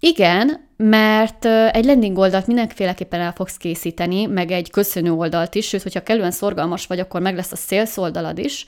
Igen, 0.00 0.68
mert 0.76 1.44
egy 1.44 1.84
landing 1.84 2.18
oldalt 2.18 2.46
mindenféleképpen 2.46 3.20
el 3.20 3.32
fogsz 3.32 3.56
készíteni, 3.56 4.26
meg 4.26 4.50
egy 4.50 4.70
köszönő 4.70 5.12
oldalt 5.12 5.54
is, 5.54 5.68
sőt, 5.68 5.82
hogyha 5.82 6.02
kellően 6.02 6.30
szorgalmas 6.30 6.86
vagy, 6.86 7.00
akkor 7.00 7.20
meg 7.20 7.34
lesz 7.34 7.52
a 7.52 7.56
sales 7.56 7.96
oldalad 7.96 8.38
is. 8.38 8.66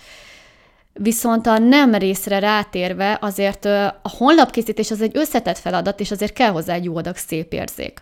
Viszont 0.92 1.46
a 1.46 1.58
nem 1.58 1.94
részre 1.94 2.38
rátérve 2.38 3.18
azért 3.20 3.64
a 3.64 4.10
honlapkészítés 4.18 4.90
az 4.90 5.00
egy 5.00 5.16
összetett 5.16 5.58
feladat, 5.58 6.00
és 6.00 6.10
azért 6.10 6.32
kell 6.32 6.50
hozzá 6.50 6.74
egy 6.74 6.84
jó 6.84 6.96
adag 6.96 7.16
szép 7.16 7.52
érzék. 7.52 8.00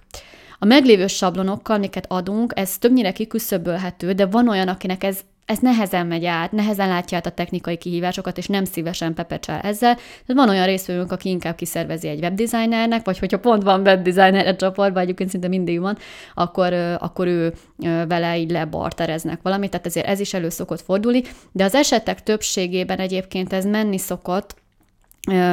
A 0.58 0.64
meglévő 0.64 1.06
sablonokkal, 1.06 1.76
amiket 1.76 2.04
adunk, 2.08 2.52
ez 2.56 2.78
többnyire 2.78 3.12
kiküszöbölhető, 3.12 4.12
de 4.12 4.26
van 4.26 4.48
olyan, 4.48 4.68
akinek 4.68 5.04
ez 5.04 5.20
ez 5.50 5.58
nehezen 5.58 6.06
megy 6.06 6.24
át, 6.24 6.52
nehezen 6.52 6.88
látja 6.88 7.16
át 7.16 7.26
a 7.26 7.30
technikai 7.30 7.76
kihívásokat, 7.76 8.38
és 8.38 8.46
nem 8.46 8.64
szívesen 8.64 9.14
pepecsel 9.14 9.60
ezzel. 9.60 9.94
Tehát 9.94 10.34
van 10.34 10.48
olyan 10.48 10.66
részvevőnk, 10.66 11.12
aki 11.12 11.28
inkább 11.28 11.54
kiszervezi 11.54 12.08
egy 12.08 12.20
webdesignernek, 12.20 13.04
vagy 13.04 13.18
hogyha 13.18 13.38
pont 13.38 13.62
van 13.62 13.80
webdesigner 13.80 14.46
a 14.46 14.56
csoportban, 14.56 15.02
egyébként 15.02 15.30
szinte 15.30 15.48
mindig 15.48 15.80
van, 15.80 15.98
akkor, 16.34 16.72
akkor 16.98 17.26
ő 17.26 17.52
vele 18.08 18.38
így 18.38 18.50
lebartereznek 18.50 19.42
valamit, 19.42 19.70
tehát 19.70 19.86
ezért 19.86 20.06
ez 20.06 20.20
is 20.20 20.34
elő 20.34 20.48
szokott 20.48 20.80
fordulni, 20.80 21.22
de 21.52 21.64
az 21.64 21.74
esetek 21.74 22.22
többségében 22.22 22.98
egyébként 22.98 23.52
ez 23.52 23.64
menni 23.64 23.98
szokott, 23.98 24.54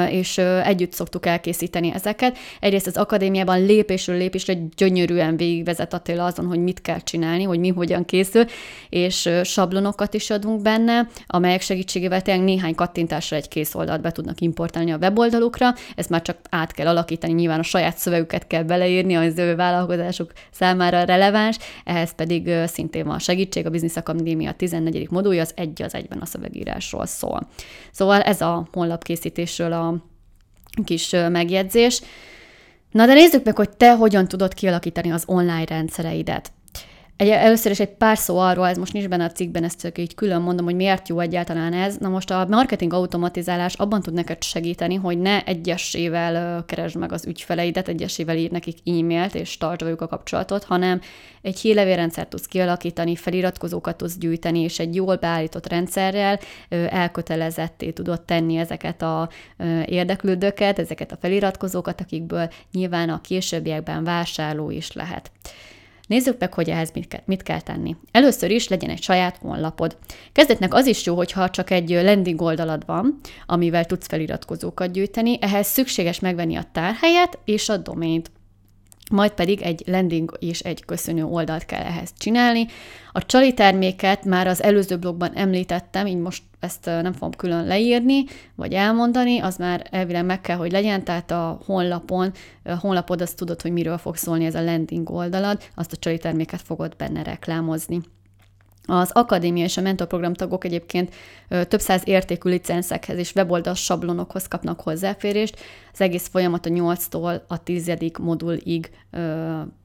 és 0.09 0.37
együtt 0.63 0.93
szoktuk 0.93 1.25
elkészíteni 1.25 1.91
ezeket. 1.93 2.37
Egyrészt 2.59 2.87
az 2.87 2.97
akadémiában 2.97 3.65
lépésről 3.65 4.17
lépésre 4.17 4.53
gyönyörűen 4.75 5.37
végigvezet 5.37 5.93
Attila 5.93 6.25
azon, 6.25 6.45
hogy 6.45 6.59
mit 6.59 6.81
kell 6.81 6.99
csinálni, 6.99 7.43
hogy 7.43 7.59
mi 7.59 7.69
hogyan 7.69 8.05
készül, 8.05 8.45
és 8.89 9.29
sablonokat 9.43 10.13
is 10.13 10.29
adunk 10.29 10.61
benne, 10.61 11.07
amelyek 11.27 11.61
segítségével 11.61 12.21
tényleg 12.21 12.43
néhány 12.43 12.75
kattintásra 12.75 13.35
egy 13.35 13.47
kész 13.47 13.75
oldalt 13.75 14.01
be 14.01 14.11
tudnak 14.11 14.41
importálni 14.41 14.91
a 14.91 14.97
weboldalukra. 14.97 15.73
Ezt 15.95 16.09
már 16.09 16.21
csak 16.21 16.37
át 16.49 16.71
kell 16.71 16.87
alakítani, 16.87 17.33
nyilván 17.33 17.59
a 17.59 17.63
saját 17.63 17.97
szövegüket 17.97 18.47
kell 18.47 18.63
beleírni, 18.63 19.15
az 19.15 19.37
ő 19.37 19.55
vállalkozásuk 19.55 20.31
számára 20.51 21.03
releváns, 21.03 21.57
ehhez 21.83 22.15
pedig 22.15 22.49
szintén 22.65 23.05
van 23.05 23.19
segítség, 23.19 23.65
a 23.65 23.69
Business 23.69 23.95
Akadémia 23.95 24.51
14. 24.51 25.09
modulja, 25.09 25.41
az 25.41 25.51
egy 25.55 25.81
az 25.81 25.93
egyben 25.93 26.19
a 26.19 26.25
szövegírásról 26.25 27.05
szól. 27.05 27.47
Szóval 27.91 28.21
ez 28.21 28.41
a 28.41 28.67
honlapkészítésről 28.71 29.55
erről 29.59 29.73
a 29.73 30.03
kis 30.83 31.09
megjegyzés. 31.09 32.01
Na 32.91 33.05
de 33.05 33.13
nézzük 33.13 33.43
meg, 33.43 33.55
hogy 33.55 33.69
te 33.69 33.95
hogyan 33.95 34.27
tudod 34.27 34.53
kialakítani 34.53 35.11
az 35.11 35.23
online 35.25 35.65
rendszereidet. 35.65 36.51
Egy, 37.17 37.29
először 37.29 37.71
is 37.71 37.79
egy 37.79 37.89
pár 37.89 38.17
szó 38.17 38.37
arról, 38.37 38.67
ez 38.67 38.77
most 38.77 38.93
nincs 38.93 39.07
benne 39.07 39.23
a 39.23 39.31
cikkben, 39.31 39.63
ezt 39.63 39.81
csak 39.81 39.97
így 39.97 40.15
külön 40.15 40.41
mondom, 40.41 40.65
hogy 40.65 40.75
miért 40.75 41.07
jó 41.07 41.19
egyáltalán 41.19 41.73
ez. 41.73 41.97
Na 41.97 42.09
most 42.09 42.31
a 42.31 42.45
marketing 42.49 42.93
automatizálás 42.93 43.73
abban 43.73 44.01
tud 44.01 44.13
neked 44.13 44.43
segíteni, 44.43 44.95
hogy 44.95 45.17
ne 45.17 45.43
egyesével 45.43 46.63
keresd 46.65 46.95
meg 46.95 47.11
az 47.11 47.25
ügyfeleidet, 47.25 47.87
egyesével 47.87 48.37
ír 48.37 48.51
nekik 48.51 48.77
e-mailt 48.85 49.35
és 49.35 49.57
tartsd 49.57 49.83
velük 49.83 50.01
a 50.01 50.07
kapcsolatot, 50.07 50.63
hanem 50.63 51.01
egy 51.41 51.59
hírlevélrendszert 51.59 52.29
tudsz 52.29 52.45
kialakítani, 52.45 53.15
feliratkozókat 53.15 53.97
tudsz 53.97 54.17
gyűjteni, 54.17 54.59
és 54.59 54.79
egy 54.79 54.95
jól 54.95 55.15
beállított 55.15 55.67
rendszerrel 55.67 56.39
elkötelezetté 56.89 57.91
tudod 57.91 58.21
tenni 58.21 58.55
ezeket 58.57 59.01
a 59.01 59.29
érdeklődőket, 59.85 60.79
ezeket 60.79 61.11
a 61.11 61.17
feliratkozókat, 61.21 62.01
akikből 62.01 62.49
nyilván 62.71 63.09
a 63.09 63.21
későbbiekben 63.21 64.03
vásárló 64.03 64.69
is 64.69 64.91
lehet. 64.91 65.31
Nézzük 66.07 66.39
meg, 66.39 66.53
hogy 66.53 66.69
ehhez 66.69 66.91
mit 66.93 67.07
kell, 67.07 67.21
mit 67.25 67.43
kell 67.43 67.61
tenni. 67.61 67.95
Először 68.11 68.51
is 68.51 68.67
legyen 68.67 68.89
egy 68.89 69.01
saját 69.01 69.37
honlapod. 69.37 69.97
Kezdetnek 70.31 70.73
az 70.73 70.85
is 70.85 71.05
jó, 71.05 71.15
hogyha 71.15 71.49
csak 71.49 71.71
egy 71.71 71.89
landing 71.89 72.41
oldalad 72.41 72.85
van, 72.85 73.19
amivel 73.45 73.85
tudsz 73.85 74.07
feliratkozókat 74.07 74.91
gyűjteni, 74.91 75.37
ehhez 75.41 75.67
szükséges 75.67 76.19
megvenni 76.19 76.55
a 76.55 76.65
tárhelyet 76.71 77.39
és 77.45 77.69
a 77.69 77.77
domaint 77.77 78.31
majd 79.11 79.31
pedig 79.31 79.61
egy 79.61 79.83
landing 79.85 80.37
és 80.39 80.59
egy 80.59 80.85
köszönő 80.85 81.23
oldalt 81.23 81.65
kell 81.65 81.81
ehhez 81.81 82.13
csinálni. 82.17 82.65
A 83.11 83.25
csali 83.25 83.53
terméket 83.53 84.25
már 84.25 84.47
az 84.47 84.63
előző 84.63 84.97
blogban 84.97 85.33
említettem, 85.33 86.07
így 86.07 86.17
most 86.17 86.43
ezt 86.59 86.85
nem 86.85 87.13
fogom 87.13 87.31
külön 87.31 87.65
leírni, 87.65 88.23
vagy 88.55 88.73
elmondani, 88.73 89.39
az 89.39 89.57
már 89.57 89.87
elvileg 89.91 90.25
meg 90.25 90.41
kell, 90.41 90.57
hogy 90.57 90.71
legyen, 90.71 91.03
tehát 91.03 91.31
a 91.31 91.59
honlapon, 91.65 92.31
a 92.63 92.75
honlapod 92.75 93.21
azt 93.21 93.35
tudod, 93.35 93.61
hogy 93.61 93.71
miről 93.71 93.97
fog 93.97 94.15
szólni 94.15 94.45
ez 94.45 94.55
a 94.55 94.63
landing 94.63 95.09
oldalad, 95.09 95.61
azt 95.75 95.91
a 95.91 95.97
csali 95.97 96.17
terméket 96.17 96.61
fogod 96.61 96.95
benne 96.95 97.23
reklámozni. 97.23 98.01
Az 98.87 99.11
akadémia 99.13 99.63
és 99.63 99.77
a 99.77 99.81
mentorprogram 99.81 100.33
tagok 100.33 100.65
egyébként 100.65 101.15
több 101.67 101.79
száz 101.79 102.01
értékű 102.05 102.49
licenszekhez 102.49 103.17
és 103.17 103.35
weboldal 103.35 103.73
sablonokhoz 103.73 104.47
kapnak 104.47 104.81
hozzáférést. 104.81 105.59
Az 105.93 106.01
egész 106.01 106.27
folyamat 106.27 106.65
a 106.65 106.69
8-tól 106.69 107.41
a 107.47 107.63
10. 107.63 107.91
modulig 108.19 108.89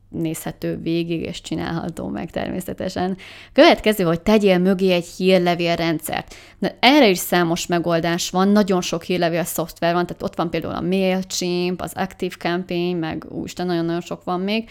nézhető 0.08 0.76
végig, 0.76 1.20
és 1.20 1.40
csinálható 1.40 2.08
meg 2.08 2.30
természetesen. 2.30 3.16
Következő, 3.52 4.04
hogy 4.04 4.20
tegyél 4.20 4.58
mögé 4.58 4.92
egy 4.92 5.06
hírlevélrendszert. 5.06 6.34
De 6.58 6.76
erre 6.80 7.08
is 7.08 7.18
számos 7.18 7.66
megoldás 7.66 8.30
van, 8.30 8.48
nagyon 8.48 8.80
sok 8.80 9.02
hírlevél 9.02 9.44
szoftver 9.44 9.94
van, 9.94 10.06
tehát 10.06 10.22
ott 10.22 10.36
van 10.36 10.50
például 10.50 10.74
a 10.74 10.80
MailChimp, 10.80 11.80
az 11.80 11.92
Active 11.94 12.34
Campaign, 12.38 12.96
meg 12.96 13.24
úristen, 13.28 13.66
nagyon-nagyon 13.66 14.00
sok 14.00 14.24
van 14.24 14.40
még. 14.40 14.70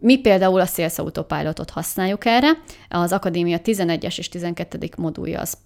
Mi 0.00 0.18
például 0.18 0.60
a 0.60 0.66
Sales 0.66 0.98
Autopilotot 0.98 1.70
használjuk 1.70 2.24
erre, 2.24 2.50
az 2.88 3.12
Akadémia 3.12 3.58
11-es 3.64 4.18
és 4.18 4.28
12. 4.28 4.88
modulja 4.96 5.40
az 5.40 5.56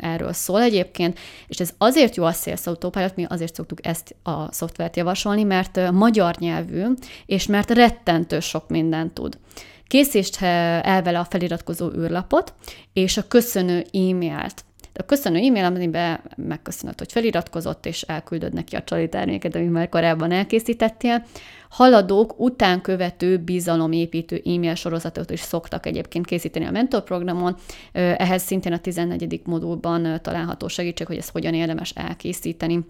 erről 0.00 0.32
szól 0.32 0.62
egyébként, 0.62 1.18
és 1.46 1.60
ez 1.60 1.70
azért 1.78 2.16
jó 2.16 2.24
a 2.24 2.32
Sales 2.32 2.66
Autopilot, 2.66 3.16
mi 3.16 3.24
azért 3.28 3.54
szoktuk 3.54 3.86
ezt 3.86 4.16
a 4.22 4.52
szoftvert 4.52 4.96
javasolni, 4.96 5.42
mert 5.42 5.90
magyar 5.90 6.36
nyelvű, 6.38 6.84
és 7.26 7.46
mert 7.46 7.70
rettentő 7.70 8.40
sok 8.40 8.68
mindent 8.68 9.12
tud. 9.12 9.38
Készítsd 9.86 10.36
el 10.82 11.02
vele 11.02 11.18
a 11.18 11.24
feliratkozó 11.24 11.90
űrlapot, 11.92 12.54
és 12.92 13.16
a 13.16 13.28
köszönő 13.28 13.78
e-mailt. 13.92 14.64
De 14.94 15.00
a 15.02 15.06
köszönő 15.06 15.38
e-mail, 15.38 15.64
amiben 15.64 16.20
megköszönöd, 16.36 16.98
hogy 16.98 17.12
feliratkozott, 17.12 17.86
és 17.86 18.02
elküldöd 18.02 18.52
neki 18.52 18.76
a 18.76 18.82
csali 18.82 19.08
terméket, 19.08 19.54
amit 19.54 19.70
már 19.70 19.88
korábban 19.88 20.32
elkészítettél. 20.32 21.24
Haladók 21.68 22.40
után 22.40 22.80
követő 22.80 23.38
bizalomépítő 23.38 24.42
e-mail 24.44 24.74
sorozatot 24.74 25.30
is 25.30 25.40
szoktak 25.40 25.86
egyébként 25.86 26.26
készíteni 26.26 26.64
a 26.64 26.70
mentorprogramon. 26.70 27.56
Ehhez 27.92 28.42
szintén 28.42 28.72
a 28.72 28.78
14. 28.78 29.40
modulban 29.44 30.20
található 30.22 30.68
segítség, 30.68 31.06
hogy 31.06 31.16
ezt 31.16 31.30
hogyan 31.30 31.54
érdemes 31.54 31.90
elkészíteni 31.90 32.84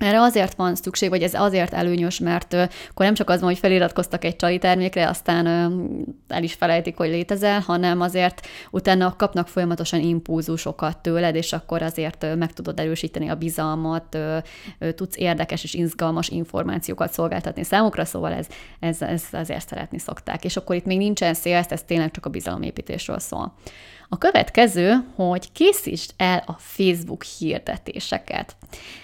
erre 0.00 0.20
azért 0.20 0.54
van 0.54 0.74
szükség, 0.74 1.08
vagy 1.08 1.22
ez 1.22 1.34
azért 1.34 1.72
előnyös, 1.72 2.18
mert 2.18 2.54
akkor 2.54 3.06
nem 3.06 3.14
csak 3.14 3.30
az 3.30 3.40
van, 3.40 3.48
hogy 3.48 3.58
feliratkoztak 3.58 4.24
egy 4.24 4.36
csai 4.36 4.58
termékre, 4.58 5.08
aztán 5.08 5.46
el 6.28 6.42
is 6.42 6.52
felejtik, 6.54 6.96
hogy 6.96 7.08
létezel, 7.08 7.60
hanem 7.60 8.00
azért 8.00 8.46
utána 8.70 9.16
kapnak 9.16 9.48
folyamatosan 9.48 10.00
impulzusokat 10.00 10.98
tőled, 10.98 11.34
és 11.34 11.52
akkor 11.52 11.82
azért 11.82 12.26
meg 12.36 12.52
tudod 12.52 12.80
erősíteni 12.80 13.28
a 13.28 13.34
bizalmat, 13.34 14.18
tudsz 14.94 15.16
érdekes 15.16 15.64
és 15.64 15.74
izgalmas 15.74 16.28
információkat 16.28 17.12
szolgáltatni 17.12 17.64
számukra, 17.64 18.04
szóval 18.04 18.32
ez, 18.32 18.46
ez, 18.80 19.02
ez 19.02 19.24
azért 19.32 19.68
szeretni 19.68 19.98
szokták. 19.98 20.44
És 20.44 20.56
akkor 20.56 20.76
itt 20.76 20.84
még 20.84 20.98
nincsen 20.98 21.34
szél, 21.34 21.64
ez 21.68 21.82
tényleg 21.82 22.10
csak 22.10 22.26
a 22.26 22.30
bizalomépítésről 22.30 23.18
szól. 23.18 23.54
A 24.14 24.18
következő, 24.18 25.04
hogy 25.14 25.52
készítsd 25.52 26.10
el 26.16 26.42
a 26.46 26.52
Facebook 26.58 27.22
hirdetéseket. 27.22 28.56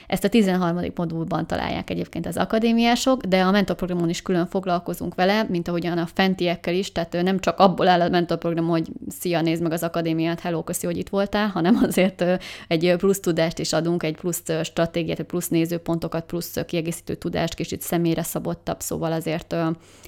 Ezt 0.06 0.24
a 0.24 0.28
13. 0.28 0.80
modulban 0.94 1.46
találják 1.46 1.90
egyébként 1.90 2.26
az 2.26 2.36
akadémiások, 2.36 3.22
de 3.22 3.42
a 3.42 3.50
mentorprogramon 3.50 4.08
is 4.08 4.22
külön 4.22 4.46
foglalkozunk 4.46 5.14
vele, 5.14 5.42
mint 5.42 5.68
ahogyan 5.68 5.98
a 5.98 6.06
fentiekkel 6.14 6.74
is, 6.74 6.92
tehát 6.92 7.12
nem 7.22 7.38
csak 7.38 7.58
abból 7.58 7.88
áll 7.88 8.00
a 8.00 8.08
mentorprogram, 8.08 8.68
hogy 8.68 8.88
szia, 9.08 9.40
nézd 9.40 9.62
meg 9.62 9.72
az 9.72 9.82
akadémiát, 9.82 10.40
hello, 10.40 10.62
köszi, 10.62 10.86
hogy 10.86 10.96
itt 10.96 11.08
voltál, 11.08 11.48
hanem 11.48 11.78
azért 11.82 12.24
egy 12.68 12.94
plusz 12.96 13.20
tudást 13.20 13.58
is 13.58 13.72
adunk, 13.72 14.02
egy 14.02 14.16
plusz 14.16 14.42
stratégiát, 14.62 15.22
plusz 15.22 15.48
nézőpontokat, 15.48 16.24
plusz 16.24 16.56
kiegészítő 16.66 17.14
tudást, 17.14 17.54
kicsit 17.54 17.82
személyre 17.82 18.22
szabottabb, 18.22 18.80
szóval 18.80 19.12
azért 19.12 19.54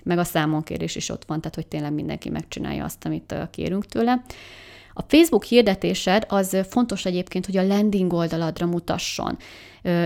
meg 0.02 0.18
a 0.18 0.24
számonkérés 0.24 0.96
is 0.96 1.08
ott 1.08 1.24
van, 1.24 1.40
tehát 1.40 1.54
hogy 1.54 1.66
tényleg 1.66 1.92
mindenki 1.92 2.30
megcsinálja 2.30 2.84
azt, 2.84 3.04
amit 3.04 3.34
kérünk 3.50 3.86
tőle. 3.86 4.22
A 4.92 5.02
Facebook 5.02 5.44
hirdetésed 5.44 6.24
az 6.28 6.56
fontos 6.68 7.04
egyébként, 7.04 7.46
hogy 7.46 7.56
a 7.56 7.66
landing 7.66 8.12
oldaladra 8.12 8.66
mutasson. 8.66 9.36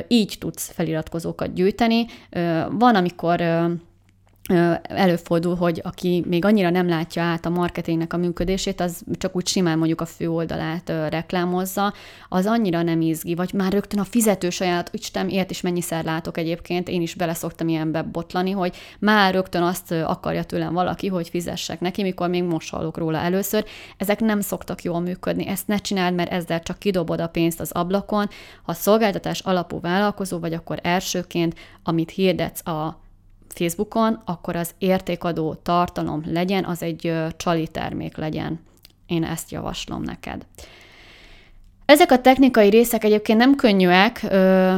Így 0.08 0.36
tudsz 0.38 0.72
feliratkozókat 0.72 1.54
gyűjteni. 1.54 2.06
Van, 2.70 2.94
amikor 2.94 3.40
előfordul, 4.82 5.54
hogy 5.54 5.80
aki 5.84 6.24
még 6.26 6.44
annyira 6.44 6.70
nem 6.70 6.88
látja 6.88 7.22
át 7.22 7.46
a 7.46 7.50
marketingnek 7.50 8.12
a 8.12 8.16
működését, 8.16 8.80
az 8.80 9.04
csak 9.18 9.36
úgy 9.36 9.46
simán 9.46 9.78
mondjuk 9.78 10.00
a 10.00 10.06
fő 10.06 10.30
oldalát 10.30 10.88
reklámozza, 10.88 11.92
az 12.28 12.46
annyira 12.46 12.82
nem 12.82 13.00
izgi, 13.00 13.34
vagy 13.34 13.52
már 13.52 13.72
rögtön 13.72 14.00
a 14.00 14.04
fizető 14.04 14.50
saját, 14.50 14.90
Isten, 14.92 15.28
ilyet 15.28 15.50
is 15.50 15.60
mennyiszer 15.60 16.04
látok 16.04 16.38
egyébként, 16.38 16.88
én 16.88 17.02
is 17.02 17.14
bele 17.14 17.34
szoktam 17.34 17.68
ilyenbe 17.68 18.02
botlani, 18.02 18.50
hogy 18.50 18.76
már 18.98 19.34
rögtön 19.34 19.62
azt 19.62 19.92
akarja 19.92 20.44
tőlem 20.44 20.72
valaki, 20.72 21.06
hogy 21.06 21.28
fizessek 21.28 21.80
neki, 21.80 22.02
mikor 22.02 22.28
még 22.28 22.42
most 22.42 22.70
hallok 22.70 22.96
róla 22.96 23.18
először. 23.18 23.64
Ezek 23.96 24.20
nem 24.20 24.40
szoktak 24.40 24.82
jól 24.82 25.00
működni, 25.00 25.46
ezt 25.46 25.66
ne 25.66 25.76
csináld, 25.76 26.14
mert 26.14 26.32
ezzel 26.32 26.60
csak 26.60 26.78
kidobod 26.78 27.20
a 27.20 27.28
pénzt 27.28 27.60
az 27.60 27.72
ablakon. 27.72 28.28
Ha 28.62 28.72
szolgáltatás 28.72 29.40
alapú 29.40 29.80
vállalkozó 29.80 30.38
vagy, 30.38 30.52
akkor 30.52 30.78
elsőként, 30.82 31.54
amit 31.82 32.10
hirdetsz 32.10 32.66
a 32.66 33.04
Facebookon, 33.56 34.22
akkor 34.24 34.56
az 34.56 34.74
értékadó 34.78 35.54
tartalom 35.54 36.22
legyen, 36.26 36.64
az 36.64 36.82
egy 36.82 37.12
csali 37.36 37.68
termék 37.68 38.16
legyen. 38.16 38.60
Én 39.06 39.24
ezt 39.24 39.50
javaslom 39.50 40.02
neked. 40.02 40.46
Ezek 41.86 42.10
a 42.10 42.20
technikai 42.20 42.68
részek 42.68 43.04
egyébként 43.04 43.38
nem 43.38 43.54
könnyűek, 43.54 44.26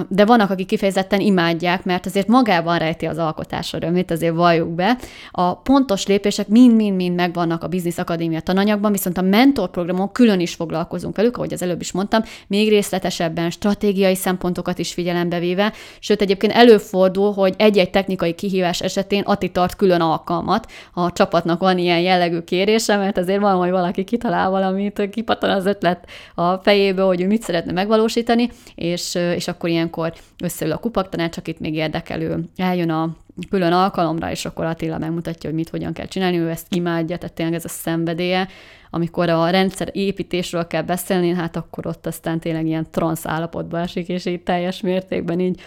de 0.09 0.25
vannak, 0.25 0.51
akik 0.51 0.67
kifejezetten 0.67 1.21
imádják, 1.21 1.85
mert 1.85 2.07
azért 2.07 2.27
magában 2.27 2.79
rejti 2.79 3.07
az 3.07 3.19
alkotás 3.19 3.73
örömét, 3.73 4.11
azért 4.11 4.35
valljuk 4.35 4.69
be. 4.69 4.97
A 5.31 5.57
pontos 5.57 6.07
lépések 6.07 6.49
mind-mind-mind 6.49 7.15
megvannak 7.15 7.63
a 7.63 7.69
Business 7.69 7.99
Akadémia 7.99 8.41
tananyagban, 8.41 8.93
viszont 8.93 9.19
a 9.19 9.23
mentorprogramon 9.23 10.13
külön 10.13 10.41
is 10.41 10.55
foglalkozunk 10.55 11.17
velük, 11.17 11.37
ahogy 11.37 11.53
az 11.53 11.63
előbb 11.63 11.81
is 11.81 11.93
mondtam, 11.93 12.23
még 12.47 12.69
részletesebben, 12.69 13.51
stratégiai 13.51 14.15
szempontokat 14.15 14.79
is 14.79 14.93
figyelembe 14.93 15.39
véve, 15.39 15.73
sőt 15.99 16.21
egyébként 16.21 16.53
előfordul, 16.53 17.33
hogy 17.33 17.55
egy-egy 17.57 17.91
technikai 17.91 18.35
kihívás 18.35 18.81
esetén 18.81 19.23
Ati 19.23 19.51
tart 19.51 19.77
külön 19.77 20.01
alkalmat, 20.01 20.67
a 20.95 21.13
csapatnak 21.13 21.61
van 21.61 21.79
ilyen 21.79 22.01
jellegű 22.01 22.41
kérése, 22.41 22.97
mert 22.97 23.19
azért 23.19 23.41
van, 23.41 23.57
hogy 23.57 23.71
valaki 23.71 24.05
kitalál 24.05 24.51
valamit, 24.51 25.09
kipattan 25.11 25.51
az 25.51 25.67
ötlet 25.67 26.05
a 26.35 26.55
fejébe, 26.55 26.97
fejéből, 26.99 27.07
hogy 27.07 27.21
ő 27.21 27.27
mit 27.27 27.43
szeretne 27.43 27.73
megvalósítani, 27.73 28.51
és, 28.75 29.15
és 29.15 29.49
akkor 29.49 29.69
ilyenkor 29.69 30.13
összeül 30.43 30.73
a 30.73 30.79
kupaktanács, 30.79 31.37
akit 31.37 31.61
még 31.61 31.75
érdekelő, 31.75 32.45
eljön 32.57 32.91
a 32.91 33.17
külön 33.51 33.73
alkalomra, 33.73 34.31
és 34.31 34.45
akkor 34.45 34.65
Attila 34.65 34.99
megmutatja, 34.99 35.51
hogy 35.51 35.59
mit 35.59 35.69
hogyan 35.69 35.93
kell 35.93 36.07
csinálni, 36.07 36.39
ő 36.39 36.51
ezt 36.51 36.75
imádja, 36.75 37.19
tehát 37.19 37.35
tényleg 37.35 37.55
ez 37.55 37.65
a 37.65 37.69
szenvedélye. 37.69 38.49
Amikor 38.91 39.29
a 39.29 39.51
rendszer 39.51 39.89
építésről 39.93 40.67
kell 40.67 40.83
beszélni, 40.83 41.29
hát 41.29 41.57
akkor 41.57 41.87
ott 41.87 42.07
aztán 42.07 42.41
tényleg 42.41 42.67
ilyen 42.67 42.87
transz 42.91 43.27
állapotba 43.27 43.79
esik, 43.79 44.09
és 44.09 44.25
így 44.25 44.43
teljes 44.43 44.81
mértékben 44.81 45.41
így 45.41 45.61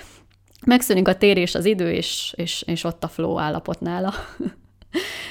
megszűnik 0.66 1.08
a 1.08 1.18
tér 1.18 1.38
és 1.38 1.56
az 1.56 1.66
idő, 1.66 1.92
és, 1.92 2.34
és, 2.36 2.64
és 2.68 2.84
ott 2.84 3.04
a 3.04 3.08
flow 3.08 3.40
állapot 3.40 3.80
nála. 3.80 4.14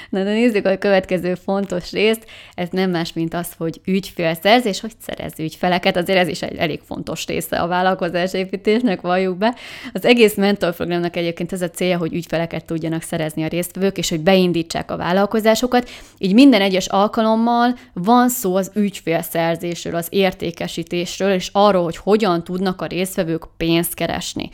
Na 0.09 0.23
de 0.23 0.31
nézzük 0.31 0.65
a 0.65 0.77
következő 0.77 1.35
fontos 1.35 1.91
részt, 1.91 2.25
ez 2.55 2.67
nem 2.71 2.89
más, 2.89 3.13
mint 3.13 3.33
az, 3.33 3.53
hogy 3.57 3.81
ügyfélszerzés, 3.85 4.79
hogy 4.79 4.91
szerez 5.01 5.33
ügyfeleket, 5.39 5.97
azért 5.97 6.19
ez 6.19 6.27
is 6.27 6.41
egy 6.41 6.55
elég 6.55 6.79
fontos 6.85 7.25
része 7.25 7.59
a 7.59 7.67
vállalkozás 7.67 8.33
építésnek, 8.33 9.01
valljuk 9.01 9.37
be. 9.37 9.55
Az 9.93 10.05
egész 10.05 10.35
mentorprogramnak 10.35 11.15
egyébként 11.15 11.51
ez 11.51 11.61
a 11.61 11.69
célja, 11.69 11.97
hogy 11.97 12.13
ügyfeleket 12.13 12.65
tudjanak 12.65 13.01
szerezni 13.01 13.43
a 13.43 13.47
résztvevők, 13.47 13.97
és 13.97 14.09
hogy 14.09 14.19
beindítsák 14.19 14.91
a 14.91 14.97
vállalkozásokat. 14.97 15.89
Így 16.17 16.33
minden 16.33 16.61
egyes 16.61 16.87
alkalommal 16.87 17.75
van 17.93 18.29
szó 18.29 18.55
az 18.55 18.71
ügyfélszerzésről, 18.75 19.95
az 19.95 20.07
értékesítésről, 20.09 21.31
és 21.31 21.49
arról, 21.51 21.83
hogy 21.83 21.97
hogyan 21.97 22.43
tudnak 22.43 22.81
a 22.81 22.85
résztvevők 22.85 23.47
pénzt 23.57 23.93
keresni. 23.93 24.49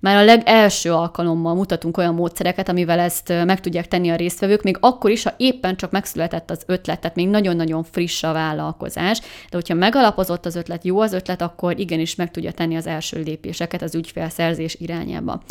Már 0.00 0.16
a 0.16 0.24
legelső 0.24 0.92
alkalommal 0.92 1.54
mutatunk 1.54 1.96
olyan 1.96 2.14
módszereket, 2.14 2.68
amivel 2.68 2.98
ezt 2.98 3.28
meg 3.28 3.60
tudják 3.60 3.88
tenni 3.88 4.10
a 4.10 4.16
résztvevők, 4.16 4.62
még 4.62 4.76
akkor 4.80 5.10
is, 5.10 5.22
ha 5.22 5.34
éppen 5.36 5.76
csak 5.76 5.90
megszületett 5.90 6.50
az 6.50 6.62
ötlet, 6.66 7.00
tehát 7.00 7.16
még 7.16 7.28
nagyon-nagyon 7.28 7.82
friss 7.82 8.22
a 8.22 8.32
vállalkozás, 8.32 9.20
de 9.20 9.56
hogyha 9.56 9.74
megalapozott 9.74 10.46
az 10.46 10.56
ötlet, 10.56 10.84
jó 10.84 11.00
az 11.00 11.12
ötlet, 11.12 11.42
akkor 11.42 11.78
igenis 11.78 12.14
meg 12.14 12.30
tudja 12.30 12.52
tenni 12.52 12.76
az 12.76 12.86
első 12.86 13.22
lépéseket 13.22 13.82
az 13.82 13.94
ügyfélszerzés 13.94 14.74
irányába. 14.74 15.42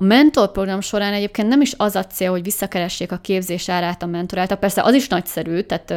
A 0.00 0.04
mentorprogram 0.04 0.80
során 0.80 1.12
egyébként 1.12 1.48
nem 1.48 1.60
is 1.60 1.74
az 1.76 1.96
a 1.96 2.04
cél, 2.04 2.30
hogy 2.30 2.42
visszakeressék 2.42 3.12
a 3.12 3.16
képzés 3.16 3.68
árát 3.68 4.02
a 4.02 4.06
mentoráltal. 4.06 4.56
Persze 4.56 4.82
az 4.82 4.94
is 4.94 5.08
nagyszerű, 5.08 5.60
tehát 5.60 5.94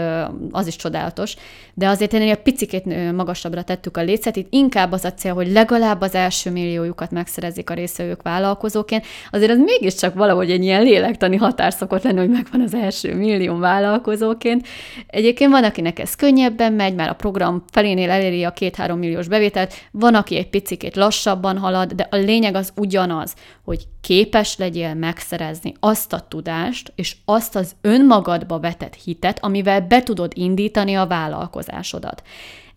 az 0.52 0.68
is 0.68 0.76
csodálatos, 0.76 1.36
de 1.74 1.88
azért 1.88 2.14
ennél 2.14 2.36
picit 2.36 2.86
magasabbra 3.14 3.62
tettük 3.62 3.98
a 3.98 4.02
lécet. 4.02 4.36
Itt 4.36 4.48
inkább 4.50 4.92
az 4.92 5.06
a 5.06 5.14
cél, 5.14 5.34
hogy 5.34 5.52
legalább 5.52 6.02
az 6.02 6.16
első 6.16 6.52
milliójukat 6.52 7.12
megszerezzék 7.12 7.70
a 7.70 7.74
részvevők 7.74 8.22
vállalkozóként. 8.22 9.06
Azért 9.32 9.52
az 9.52 9.58
mégiscsak 9.58 10.14
valahogy 10.14 10.52
egy 10.52 10.64
ilyen 10.64 10.84
lélektani 10.84 11.36
határ 11.36 11.74
szokott 11.74 12.04
lenni, 12.04 12.20
hogy 12.20 12.30
megvan 12.30 12.62
az 12.62 12.74
első 12.74 13.16
millió 13.16 13.58
vállalkozóként. 13.58 14.68
Egyébként 15.08 15.52
van, 15.52 15.64
akinek 15.64 16.00
ez 16.00 16.16
könnyebben 16.16 16.74
megy, 16.74 16.96
már 16.96 17.10
a 17.10 17.14
program 17.14 17.64
felénél 17.72 18.10
eléri 18.10 18.44
a 18.44 18.54
két-három 18.54 19.00
milliós 19.00 19.28
bevételt, 19.28 19.74
van, 19.92 20.16
aki 20.16 20.38
egy 20.38 20.50
picit 20.50 20.96
lassabban 20.96 21.58
halad, 21.58 21.92
de 21.92 22.08
a 22.12 22.16
lényeg 22.16 22.56
az 22.56 22.72
ugyanaz, 22.76 23.34
hogy 23.64 23.88
képes 24.02 24.58
legyél 24.58 24.94
megszerezni 24.94 25.74
azt 25.80 26.14
a 26.14 26.26
tudást, 26.28 26.92
és 26.96 27.16
azt 27.26 27.56
az 27.56 27.76
önmagadba 27.82 28.60
vetett 28.60 28.96
hitet, 28.96 29.44
amivel 29.44 29.82
be 29.82 30.04
tudod 30.04 30.32
indítani 30.36 30.96
a 30.96 31.08
vállalkozásodat. 31.08 32.24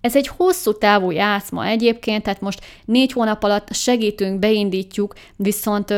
Ez 0.01 0.17
egy 0.17 0.27
hosszú 0.27 0.73
távú 0.73 1.11
játszma 1.11 1.67
egyébként, 1.67 2.23
tehát 2.23 2.41
most 2.41 2.61
négy 2.85 3.13
hónap 3.13 3.43
alatt 3.43 3.75
segítünk, 3.75 4.39
beindítjuk, 4.39 5.15
viszont 5.37 5.95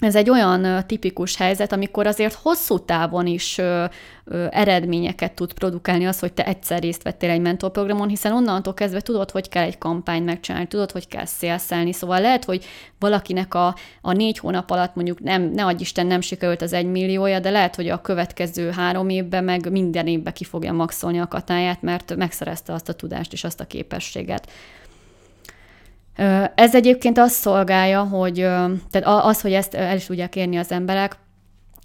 ez 0.00 0.16
egy 0.16 0.30
olyan 0.30 0.84
tipikus 0.86 1.36
helyzet, 1.36 1.72
amikor 1.72 2.06
azért 2.06 2.34
hosszú 2.42 2.78
távon 2.78 3.26
is 3.26 3.58
ö, 3.58 3.84
ö, 4.24 4.46
eredményeket 4.50 5.32
tud 5.32 5.52
produkálni 5.52 6.06
az, 6.06 6.18
hogy 6.18 6.32
te 6.32 6.44
egyszer 6.46 6.80
részt 6.80 7.02
vettél 7.02 7.30
egy 7.30 7.40
mentorprogramon, 7.40 8.08
hiszen 8.08 8.32
onnantól 8.32 8.74
kezdve 8.74 9.00
tudod, 9.00 9.30
hogy 9.30 9.48
kell 9.48 9.62
egy 9.62 9.78
kampányt 9.78 10.24
megcsinálni, 10.24 10.66
tudod, 10.66 10.90
hogy 10.90 11.08
kell 11.08 11.24
szélszelni, 11.24 11.92
szóval 11.92 12.20
lehet, 12.20 12.44
hogy 12.44 12.64
valakinek 12.98 13.54
a, 13.54 13.74
a 14.00 14.12
négy 14.12 14.38
hónap 14.38 14.70
alatt 14.70 14.94
mondjuk 14.94 15.20
nem, 15.20 15.42
ne 15.42 15.64
adj 15.64 15.80
Isten, 15.80 16.06
nem 16.06 16.20
sikerült 16.20 16.62
az 16.62 16.72
egy 16.72 16.86
milliója, 16.86 17.40
de 17.40 17.50
lehet, 17.50 17.74
hogy 17.76 17.88
a 17.88 18.00
következő 18.00 18.70
három 18.70 19.08
évben 19.08 19.44
meg 19.44 19.70
minden 19.70 20.06
évben 20.06 20.32
ki 20.32 20.44
fogja 20.44 20.72
maxolni 20.72 21.20
a 21.20 21.28
katáját, 21.28 21.82
mert 21.82 22.16
megszerezte 22.16 22.72
azt 22.72 22.88
a 22.88 22.92
tudást 22.92 23.32
és 23.32 23.44
azt 23.44 23.60
a 23.60 23.64
képességet. 23.64 24.50
Ez 26.54 26.74
egyébként 26.74 27.18
azt 27.18 27.34
szolgálja, 27.34 28.02
hogy 28.02 28.34
tehát 28.90 29.24
az, 29.26 29.40
hogy 29.40 29.52
ezt 29.52 29.74
el 29.74 29.96
is 29.96 30.04
tudják 30.04 30.36
érni 30.36 30.56
az 30.56 30.72
emberek, 30.72 31.16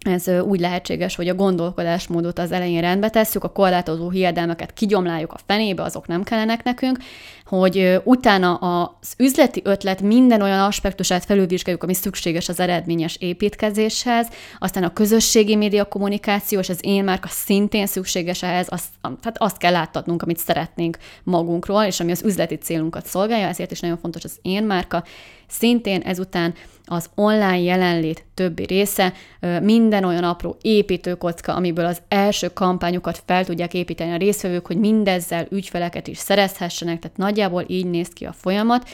ez 0.03 0.27
úgy 0.27 0.59
lehetséges, 0.59 1.15
hogy 1.15 1.27
a 1.27 1.35
gondolkodásmódot 1.35 2.39
az 2.39 2.51
elején 2.51 2.81
rendbe 2.81 3.09
tesszük, 3.09 3.43
a 3.43 3.51
korlátozó 3.51 4.09
hiedelmeket 4.09 4.73
kigyomláljuk 4.73 5.33
a 5.33 5.39
fenébe, 5.45 5.83
azok 5.83 6.07
nem 6.07 6.23
kellenek 6.23 6.63
nekünk, 6.63 6.97
hogy 7.45 8.01
utána 8.03 8.55
az 8.55 9.13
üzleti 9.17 9.61
ötlet 9.63 10.01
minden 10.01 10.41
olyan 10.41 10.59
aspektusát 10.59 11.25
felülvizsgáljuk, 11.25 11.83
ami 11.83 11.93
szükséges 11.93 12.49
az 12.49 12.59
eredményes 12.59 13.17
építkezéshez, 13.19 14.27
aztán 14.59 14.83
a 14.83 14.93
közösségi 14.93 15.55
média 15.55 15.85
kommunikáció 15.85 16.59
és 16.59 16.69
az 16.69 16.79
én 16.81 17.03
márka 17.03 17.27
szintén 17.27 17.85
szükséges 17.85 18.43
ehhez, 18.43 18.67
azt, 18.69 18.87
tehát 19.01 19.35
azt 19.37 19.57
kell 19.57 19.71
láttatnunk, 19.71 20.21
amit 20.21 20.37
szeretnénk 20.37 20.97
magunkról, 21.23 21.83
és 21.83 21.99
ami 21.99 22.11
az 22.11 22.23
üzleti 22.23 22.55
célunkat 22.55 23.05
szolgálja, 23.05 23.47
ezért 23.47 23.71
is 23.71 23.79
nagyon 23.79 23.97
fontos 23.97 24.23
az 24.23 24.37
én 24.41 24.63
márka, 24.63 25.03
szintén 25.47 26.01
ezután 26.01 26.53
az 26.85 27.09
online 27.15 27.59
jelenlét 27.59 28.25
többi 28.33 28.65
része, 28.65 29.13
minden 29.61 30.03
olyan 30.03 30.23
apró 30.23 30.57
építőkocka, 30.61 31.55
amiből 31.55 31.85
az 31.85 32.01
első 32.07 32.47
kampányokat 32.47 33.23
fel 33.25 33.45
tudják 33.45 33.73
építeni 33.73 34.11
a 34.11 34.17
részvevők, 34.17 34.67
hogy 34.67 34.77
mindezzel 34.77 35.47
ügyfeleket 35.49 36.07
is 36.07 36.17
szerezhessenek, 36.17 36.99
tehát 36.99 37.17
nagyjából 37.17 37.63
így 37.67 37.85
néz 37.85 38.07
ki 38.07 38.25
a 38.25 38.31
folyamat, 38.31 38.89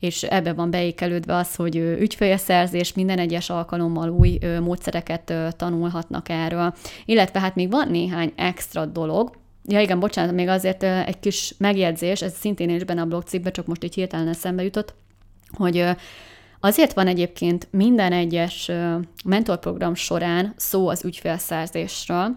és 0.00 0.22
ebbe 0.22 0.52
van 0.52 0.70
beékelődve 0.70 1.34
az, 1.36 1.54
hogy 1.54 1.76
ügyfélszerzés 1.76 2.92
minden 2.92 3.18
egyes 3.18 3.50
alkalommal 3.50 4.08
új 4.08 4.38
módszereket 4.60 5.32
tanulhatnak 5.56 6.28
erről. 6.28 6.74
Illetve 7.04 7.40
hát 7.40 7.54
még 7.54 7.70
van 7.70 7.88
néhány 7.88 8.32
extra 8.36 8.86
dolog, 8.86 9.42
Ja 9.66 9.80
igen, 9.80 10.00
bocsánat, 10.00 10.34
még 10.34 10.48
azért 10.48 10.82
egy 10.82 11.20
kis 11.20 11.54
megjegyzés, 11.58 12.22
ez 12.22 12.34
szintén 12.34 12.68
is 12.68 12.84
benne 12.84 13.00
a 13.00 13.06
blogcikkben, 13.06 13.52
csak 13.52 13.66
most 13.66 13.84
így 13.84 13.94
hirtelen 13.94 14.28
eszembe 14.28 14.62
jutott, 14.62 14.94
hogy 15.50 15.84
azért 16.64 16.92
van 16.92 17.06
egyébként 17.06 17.68
minden 17.70 18.12
egyes 18.12 18.70
mentorprogram 19.24 19.94
során 19.94 20.54
szó 20.56 20.88
az 20.88 21.04
ügyfélszerzésről, 21.04 22.36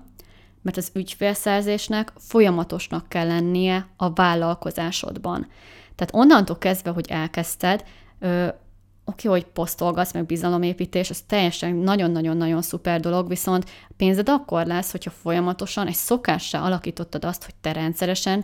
mert 0.62 0.78
az 0.78 0.92
ügyfélszerzésnek 0.94 2.12
folyamatosnak 2.18 3.10
kell 3.10 3.28
lennie 3.28 3.88
a 3.98 4.14
vállalkozásodban. 4.14 5.48
Tehát 5.96 6.16
onnantól 6.16 6.58
kezdve, 6.58 6.90
hogy 6.90 7.06
elkezdted, 7.10 7.84
oké, 8.20 9.28
okay, 9.28 9.42
hogy 9.42 9.46
posztolgatsz, 9.46 10.14
meg 10.14 10.26
bizalomépítés, 10.26 11.10
ez 11.10 11.22
teljesen 11.28 11.76
nagyon-nagyon-nagyon 11.76 12.62
szuper 12.62 13.00
dolog, 13.00 13.28
viszont 13.28 13.70
pénzed 13.98 14.30
akkor 14.30 14.66
lesz, 14.66 14.92
hogyha 14.92 15.12
folyamatosan 15.22 15.88
egy 15.88 15.96
szokássá 15.96 16.62
alakítottad 16.62 17.26
azt, 17.26 17.44
hogy 17.44 17.56
te 17.62 17.72
rendszeresen 17.72 18.44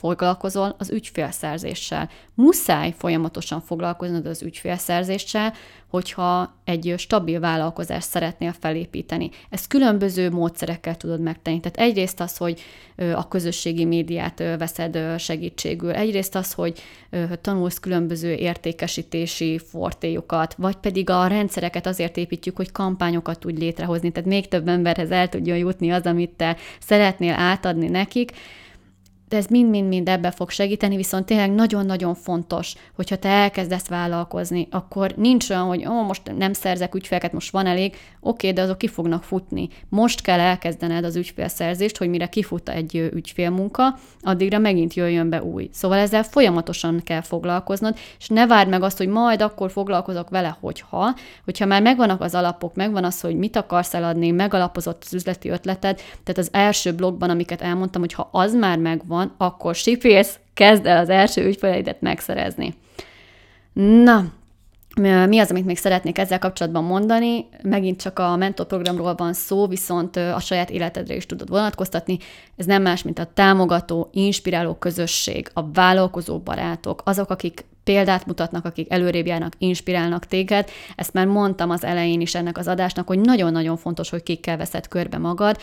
foglalkozol 0.00 0.74
az 0.78 0.90
ügyfélszerzéssel. 0.90 2.08
Muszáj 2.34 2.94
folyamatosan 2.98 3.60
foglalkoznod 3.60 4.26
az 4.26 4.42
ügyfélszerzéssel, 4.42 5.52
hogyha 5.88 6.54
egy 6.64 6.94
stabil 6.96 7.40
vállalkozást 7.40 8.08
szeretnél 8.08 8.54
felépíteni. 8.60 9.30
Ezt 9.50 9.66
különböző 9.66 10.30
módszerekkel 10.30 10.96
tudod 10.96 11.20
megtenni. 11.20 11.60
Tehát 11.60 11.90
egyrészt 11.90 12.20
az, 12.20 12.36
hogy 12.36 12.60
a 13.14 13.28
közösségi 13.28 13.84
médiát 13.84 14.38
veszed 14.58 15.18
segítségül, 15.18 15.92
egyrészt 15.92 16.34
az, 16.34 16.52
hogy 16.52 16.80
tanulsz 17.40 17.78
különböző 17.78 18.32
értékesítési 18.32 19.58
fortéjukat, 19.58 20.54
vagy 20.54 20.76
pedig 20.76 21.10
a 21.10 21.26
rendszereket 21.26 21.86
azért 21.86 22.16
építjük, 22.16 22.56
hogy 22.56 22.72
kampányokat 22.72 23.38
tudj 23.38 23.60
létrehozni, 23.60 24.10
tehát 24.10 24.28
még 24.28 24.48
több 24.48 24.68
emberhez 24.68 25.10
el 25.10 25.28
tudjon 25.28 25.56
jutni 25.56 25.90
az, 25.90 26.02
amit 26.02 26.30
te 26.30 26.56
szeretnél 26.80 27.34
átadni 27.34 27.88
nekik, 27.88 28.32
de 29.30 29.36
ez 29.36 29.46
mind-mind-mind 29.46 30.08
ebbe 30.08 30.30
fog 30.30 30.50
segíteni, 30.50 30.96
viszont 30.96 31.26
tényleg 31.26 31.50
nagyon-nagyon 31.50 32.14
fontos, 32.14 32.74
hogyha 32.94 33.16
te 33.16 33.28
elkezdesz 33.28 33.88
vállalkozni, 33.88 34.68
akkor 34.70 35.12
nincs 35.16 35.50
olyan, 35.50 35.66
hogy 35.66 35.86
ó, 35.86 36.02
most 36.02 36.36
nem 36.36 36.52
szerzek 36.52 36.94
ügyfeleket, 36.94 37.32
most 37.32 37.50
van 37.50 37.66
elég, 37.66 37.96
oké, 38.20 38.50
de 38.52 38.62
azok 38.62 38.78
ki 38.78 38.88
fognak 38.88 39.22
futni. 39.22 39.68
Most 39.88 40.20
kell 40.20 40.38
elkezdened 40.40 41.04
az 41.04 41.16
ügyfélszerzést, 41.16 41.96
hogy 41.96 42.08
mire 42.08 42.26
kifut 42.26 42.68
egy 42.68 43.10
ügyfélmunka, 43.14 43.98
addigra 44.22 44.58
megint 44.58 44.94
jöjjön 44.94 45.28
be 45.28 45.42
új. 45.42 45.68
Szóval 45.72 45.98
ezzel 45.98 46.22
folyamatosan 46.22 47.00
kell 47.04 47.20
foglalkoznod, 47.20 47.98
és 48.18 48.28
ne 48.28 48.46
várd 48.46 48.68
meg 48.68 48.82
azt, 48.82 48.98
hogy 48.98 49.08
majd 49.08 49.42
akkor 49.42 49.70
foglalkozok 49.70 50.30
vele, 50.30 50.56
hogyha, 50.60 51.14
hogyha 51.44 51.66
már 51.66 51.82
megvannak 51.82 52.20
az 52.20 52.34
alapok, 52.34 52.74
megvan 52.74 53.04
az, 53.04 53.20
hogy 53.20 53.36
mit 53.36 53.56
akarsz 53.56 53.94
eladni, 53.94 54.30
megalapozott 54.30 55.02
az 55.06 55.14
üzleti 55.14 55.48
ötleted, 55.48 55.96
tehát 55.96 56.38
az 56.38 56.48
első 56.52 56.92
blogban, 56.92 57.30
amiket 57.30 57.62
elmondtam, 57.62 58.00
hogy 58.00 58.12
ha 58.12 58.28
az 58.32 58.54
már 58.54 58.78
megvan, 58.78 59.19
van, 59.20 59.34
akkor 59.38 59.74
sipélsz, 59.74 60.38
kezd 60.54 60.86
el 60.86 60.98
az 60.98 61.08
első 61.08 61.46
ügyfeleidet 61.46 62.00
megszerezni. 62.00 62.74
Na, 63.72 64.24
mi 65.26 65.38
az, 65.38 65.50
amit 65.50 65.64
még 65.64 65.78
szeretnék 65.78 66.18
ezzel 66.18 66.38
kapcsolatban 66.38 66.84
mondani? 66.84 67.48
Megint 67.62 68.00
csak 68.00 68.18
a 68.18 68.36
mentorprogramról 68.36 69.14
van 69.14 69.32
szó, 69.32 69.66
viszont 69.66 70.16
a 70.16 70.40
saját 70.40 70.70
életedre 70.70 71.14
is 71.14 71.26
tudod 71.26 71.48
vonatkoztatni. 71.48 72.18
Ez 72.56 72.66
nem 72.66 72.82
más, 72.82 73.02
mint 73.02 73.18
a 73.18 73.30
támogató, 73.34 74.08
inspiráló 74.12 74.74
közösség, 74.74 75.50
a 75.54 75.70
vállalkozó 75.70 76.38
barátok, 76.38 77.02
azok, 77.04 77.30
akik 77.30 77.64
példát 77.90 78.26
mutatnak, 78.26 78.64
akik 78.64 78.92
előrébb 78.92 79.26
járnak, 79.26 79.52
inspirálnak 79.58 80.26
téged. 80.26 80.70
Ezt 80.96 81.12
már 81.12 81.26
mondtam 81.26 81.70
az 81.70 81.84
elején 81.84 82.20
is 82.20 82.34
ennek 82.34 82.58
az 82.58 82.68
adásnak, 82.68 83.06
hogy 83.06 83.18
nagyon-nagyon 83.18 83.76
fontos, 83.76 84.10
hogy 84.10 84.22
kikkel 84.22 84.56
veszed 84.56 84.88
körbe 84.88 85.18
magad, 85.18 85.56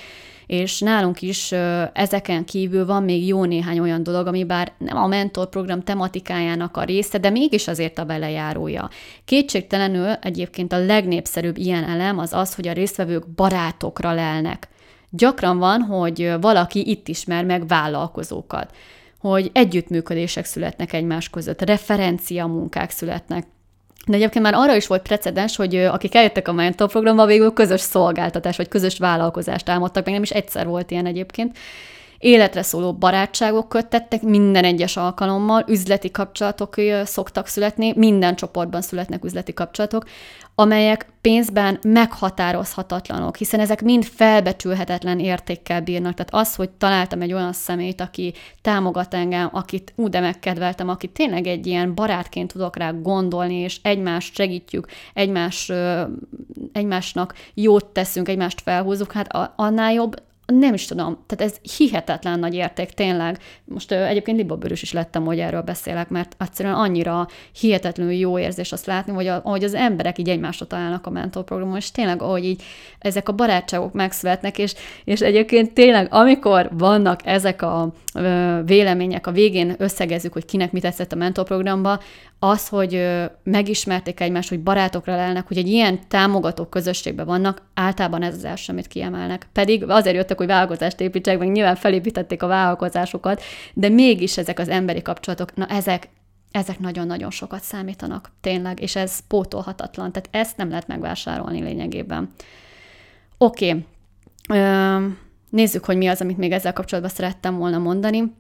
és 0.46 0.80
nálunk 0.80 1.22
is 1.22 1.52
ezeken 1.94 2.46
kívül 2.46 2.86
van 2.86 3.04
még 3.04 3.28
jó 3.28 3.44
néhány 3.44 3.80
olyan 3.80 4.04
dolog, 4.04 4.28
ami 4.28 4.44
bár 4.44 4.72
nem 4.78 4.98
a 4.98 5.08
mentorprogram 5.08 5.82
tematikájának 5.82 6.78
a 6.78 6.84
része, 6.84 7.18
de 7.18 7.30
mégis 7.30 7.68
azért 7.68 8.00
a 8.00 8.06
belejárója. 8.06 8.90
Kétségtelenül 9.26 10.08
egyébként 10.22 10.74
a 10.74 10.86
legnépszerűbb 10.86 11.58
ilyen 11.58 11.84
elem 11.84 12.18
az 12.18 12.34
az, 12.34 12.56
hogy 12.56 12.68
a 12.68 12.74
résztvevők 12.74 13.28
barátokra 13.28 14.13
lelnek. 14.13 14.68
Gyakran 15.10 15.58
van, 15.58 15.82
hogy 15.82 16.34
valaki 16.42 16.90
itt 16.90 17.08
ismer 17.08 17.46
meg 17.46 17.68
vállalkozókat 17.68 18.72
hogy 19.19 19.49
együttműködések 19.53 20.45
születnek 20.45 20.93
egymás 20.93 21.30
között, 21.30 21.62
referencia 21.62 22.45
munkák 22.45 22.89
születnek. 22.89 23.45
De 24.08 24.15
egyébként 24.15 24.43
már 24.43 24.53
arra 24.53 24.75
is 24.75 24.88
volt 24.88 25.01
precedens, 25.01 25.56
hogy 25.56 25.75
akik 25.75 26.15
eljöttek 26.15 26.47
a 26.47 26.51
mentor 26.51 26.89
programba, 26.89 27.25
végül 27.25 27.53
közös 27.53 27.82
szolgáltatás 27.82 28.58
vagy 28.58 28.67
közös 28.67 28.97
vállalkozást 28.97 29.69
álmodtak, 29.69 30.06
meg 30.06 30.13
nem 30.13 30.23
is 30.23 30.32
egyszer 30.32 30.67
volt 30.67 30.91
ilyen 30.91 31.06
egyébként. 31.06 31.58
Életre 32.19 32.62
szóló 32.62 32.93
barátságok 32.93 33.69
köttettek 33.69 34.21
minden 34.21 34.63
egyes 34.63 34.97
alkalommal, 34.97 35.63
üzleti 35.67 36.12
kapcsolatok 36.12 36.75
szoktak 37.03 37.47
születni, 37.47 37.93
minden 37.95 38.36
csoportban 38.36 38.82
születnek 38.82 39.23
üzleti 39.23 39.53
kapcsolatok, 39.53 40.06
amelyek 40.60 41.06
pénzben 41.21 41.80
meghatározhatatlanok, 41.82 43.36
hiszen 43.36 43.60
ezek 43.60 43.82
mind 43.82 44.03
felbecsülhetetlen 44.03 45.19
értékkel 45.19 45.82
bírnak. 45.82 46.13
Tehát 46.13 46.47
az, 46.47 46.56
hogy 46.56 46.69
találtam 46.69 47.21
egy 47.21 47.34
olyan 47.34 47.53
szemét, 47.53 48.01
aki 48.01 48.34
támogat 48.62 49.13
engem, 49.13 49.49
akit 49.51 49.93
úgy 49.95 50.10
de 50.10 50.19
megkedveltem, 50.19 50.89
akit 50.89 51.12
tényleg 51.12 51.47
egy 51.47 51.67
ilyen 51.67 51.95
barátként 51.95 52.51
tudok 52.51 52.77
rá 52.77 52.91
gondolni, 52.91 53.56
és 53.56 53.80
egymást 53.82 54.36
segítjük, 54.36 54.88
egymás, 55.13 55.71
egymásnak 56.71 57.34
jót 57.53 57.86
teszünk, 57.86 58.30
egymást 58.30 58.62
felhúzunk, 58.62 59.12
hát 59.12 59.53
annál 59.56 59.93
jobb 59.93 60.15
nem 60.53 60.73
is 60.73 60.86
tudom, 60.86 61.17
tehát 61.25 61.53
ez 61.53 61.71
hihetetlen 61.77 62.39
nagy 62.39 62.53
érték, 62.53 62.89
tényleg. 62.89 63.39
Most 63.65 63.91
egyébként 63.91 64.38
libabőrös 64.38 64.81
is 64.81 64.93
lettem, 64.93 65.25
hogy 65.25 65.39
erről 65.39 65.62
beszélek, 65.62 66.10
mert 66.10 66.36
egyszerűen 66.39 66.75
annyira 66.75 67.27
hihetetlenül 67.60 68.13
jó 68.13 68.39
érzés 68.39 68.71
azt 68.71 68.86
látni, 68.86 69.13
hogy 69.13 69.27
a, 69.27 69.41
ahogy 69.43 69.63
az 69.63 69.73
emberek 69.73 70.17
így 70.17 70.29
egymásra 70.29 70.67
találnak 70.67 71.07
a 71.07 71.10
mentorprogramon, 71.10 71.77
és 71.77 71.91
tényleg, 71.91 72.21
ahogy 72.21 72.45
így 72.45 72.63
ezek 72.99 73.29
a 73.29 73.33
barátságok 73.33 73.93
megszületnek, 73.93 74.57
és, 74.57 74.73
és 75.03 75.21
egyébként 75.21 75.73
tényleg, 75.73 76.07
amikor 76.10 76.69
vannak 76.73 77.19
ezek 77.25 77.62
a 77.62 77.93
uh, 78.13 78.65
vélemények, 78.65 79.27
a 79.27 79.31
végén 79.31 79.75
összegezzük, 79.77 80.33
hogy 80.33 80.45
kinek 80.45 80.71
mit 80.71 80.81
tetszett 80.81 81.12
a 81.12 81.15
mentorprogramba, 81.15 81.99
az, 82.39 82.67
hogy 82.67 83.08
megismerték 83.43 84.19
egymást, 84.19 84.50
hogy 84.50 84.60
barátokra 84.60 85.15
lelnek, 85.15 85.47
hogy 85.47 85.58
egy 85.58 85.67
ilyen 85.67 86.00
támogató 86.08 86.65
közösségben 86.65 87.26
vannak, 87.26 87.62
általában 87.73 88.23
ez 88.23 88.36
az 88.36 88.43
első, 88.43 88.71
amit 88.71 88.88
kiemelnek. 88.88 89.47
Pedig 89.54 89.89
azért 89.89 90.15
jöttek, 90.15 90.38
hogy 90.38 90.47
vállalkozást 90.47 91.02
építsenek, 91.02 91.39
meg 91.39 91.52
nyilván 91.52 91.76
felépítették 91.76 92.43
a 92.43 92.47
vállalkozásokat, 92.47 93.41
de 93.73 93.89
mégis 93.89 94.38
ezek 94.38 94.60
az 94.60 94.69
emberi 94.69 95.02
kapcsolatok, 95.02 95.56
na 95.56 95.65
ezek, 95.65 96.10
ezek 96.52 96.80
nagyon-nagyon 96.80 97.32
sokat 97.32 97.62
számítanak, 97.62 98.32
tényleg, 98.41 98.82
és 98.82 98.95
ez 98.95 99.19
pótolhatatlan, 99.28 100.12
tehát 100.12 100.30
ezt 100.32 100.58
nem 100.58 100.69
lehet 100.69 100.88
megvásárolni 100.88 101.62
lényegében. 101.62 102.34
Oké, 103.38 103.86
okay. 104.50 104.65
nézzük, 105.50 105.86
hogy 105.86 105.97
mi 105.97 106.08
az, 106.08 106.21
amit 106.21 106.38
még 106.38 106.52
ezzel 106.52 106.73
kapcsolatban 106.73 107.13
szerettem 107.13 107.58
volna 107.58 107.78
mondani. 107.78 108.34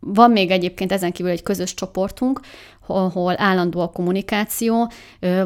Van 0.00 0.30
még 0.30 0.50
egyébként 0.50 0.92
ezen 0.92 1.12
kívül 1.12 1.30
egy 1.30 1.42
közös 1.42 1.74
csoportunk, 1.74 2.40
ahol 2.86 3.34
állandó 3.36 3.80
a 3.80 3.88
kommunikáció, 3.88 4.90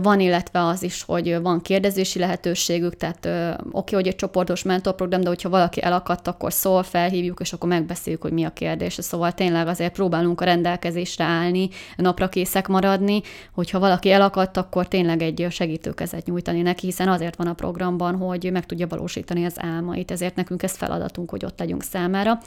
van, 0.03 0.21
illetve 0.21 0.67
az 0.67 0.83
is, 0.83 1.03
hogy 1.03 1.41
van 1.43 1.61
kérdezési 1.61 2.19
lehetőségük, 2.19 2.97
tehát 2.97 3.29
oké, 3.71 3.95
hogy 3.95 4.07
egy 4.07 4.17
csoportos 4.17 4.63
mentorprogram, 4.63 5.21
de 5.21 5.29
hogyha 5.29 5.49
valaki 5.49 5.83
elakadt, 5.83 6.29
akkor 6.29 6.53
szól, 6.53 6.83
felhívjuk, 6.83 7.41
és 7.41 7.53
akkor 7.53 7.69
megbeszéljük, 7.69 8.23
hogy 8.23 8.33
mi 8.33 8.45
a 8.45 8.51
kérdés. 8.51 8.97
Szóval 9.01 9.33
tényleg 9.33 9.67
azért 9.67 9.93
próbálunk 9.93 10.41
a 10.41 10.45
rendelkezésre 10.45 11.25
állni, 11.25 11.69
napra 11.97 12.29
készek 12.29 12.69
maradni, 12.69 13.21
hogyha 13.55 13.79
valaki 13.79 14.11
elakadt, 14.11 14.57
akkor 14.57 14.89
tényleg 14.89 15.23
egy 15.23 15.47
segítőkezet 15.51 16.27
nyújtani 16.27 16.63
neki, 16.63 16.87
hiszen 16.87 17.09
azért 17.09 17.37
van 17.37 17.47
a 17.47 17.55
programban, 17.55 18.17
hogy 18.17 18.51
meg 18.53 18.67
tudja 18.67 18.87
valósítani 18.87 19.45
az 19.45 19.55
álmait, 19.57 20.11
ezért 20.11 20.37
nekünk 20.37 20.63
ez 20.63 20.77
feladatunk, 20.77 21.31
hogy 21.31 21.45
ott 21.45 21.59
legyünk 21.59 21.83
számára. 21.83 22.39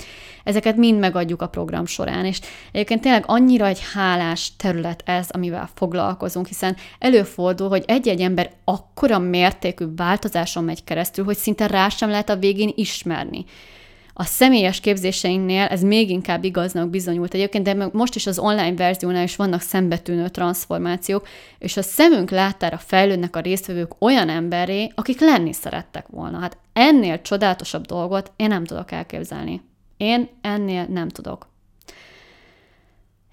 Ezeket 0.43 0.75
mind 0.75 0.99
megadjuk 0.99 1.41
a 1.41 1.47
program 1.47 1.85
során, 1.85 2.25
és 2.25 2.39
egyébként 2.71 3.01
tényleg 3.01 3.23
annyira 3.27 3.65
egy 3.65 3.81
hálás 3.93 4.55
terület, 4.55 4.81
terület 4.83 5.03
ez, 5.05 5.29
amivel 5.29 5.69
foglalkozunk, 5.73 6.47
hiszen 6.47 6.75
előfordul, 6.99 7.69
hogy 7.69 7.83
egy-egy 7.87 8.21
ember 8.21 8.51
akkora 8.63 9.19
mértékű 9.19 9.85
változáson 9.95 10.63
megy 10.63 10.83
keresztül, 10.83 11.25
hogy 11.25 11.37
szinte 11.37 11.67
rá 11.67 11.89
sem 11.89 12.09
lehet 12.09 12.29
a 12.29 12.35
végén 12.35 12.71
ismerni. 12.75 13.45
A 14.15 14.23
személyes 14.23 14.79
képzéseinknél 14.79 15.65
ez 15.65 15.81
még 15.81 16.09
inkább 16.09 16.43
igaznak 16.43 16.89
bizonyult 16.89 17.33
egyébként, 17.33 17.63
de 17.63 17.89
most 17.91 18.15
is 18.15 18.27
az 18.27 18.39
online 18.39 18.73
verziónál 18.73 19.23
is 19.23 19.35
vannak 19.35 19.61
szembetűnő 19.61 20.29
transformációk, 20.29 21.27
és 21.59 21.77
a 21.77 21.81
szemünk 21.81 22.29
láttára 22.29 22.77
fejlődnek 22.77 23.35
a 23.35 23.39
résztvevők 23.39 23.91
olyan 23.99 24.29
emberré, 24.29 24.91
akik 24.95 25.19
lenni 25.19 25.53
szerettek 25.53 26.07
volna. 26.07 26.39
Hát 26.39 26.57
ennél 26.73 27.21
csodálatosabb 27.21 27.85
dolgot 27.85 28.31
én 28.35 28.47
nem 28.47 28.65
tudok 28.65 28.91
elképzelni. 28.91 29.61
Én 29.97 30.29
ennél 30.41 30.85
nem 30.89 31.09
tudok. 31.09 31.52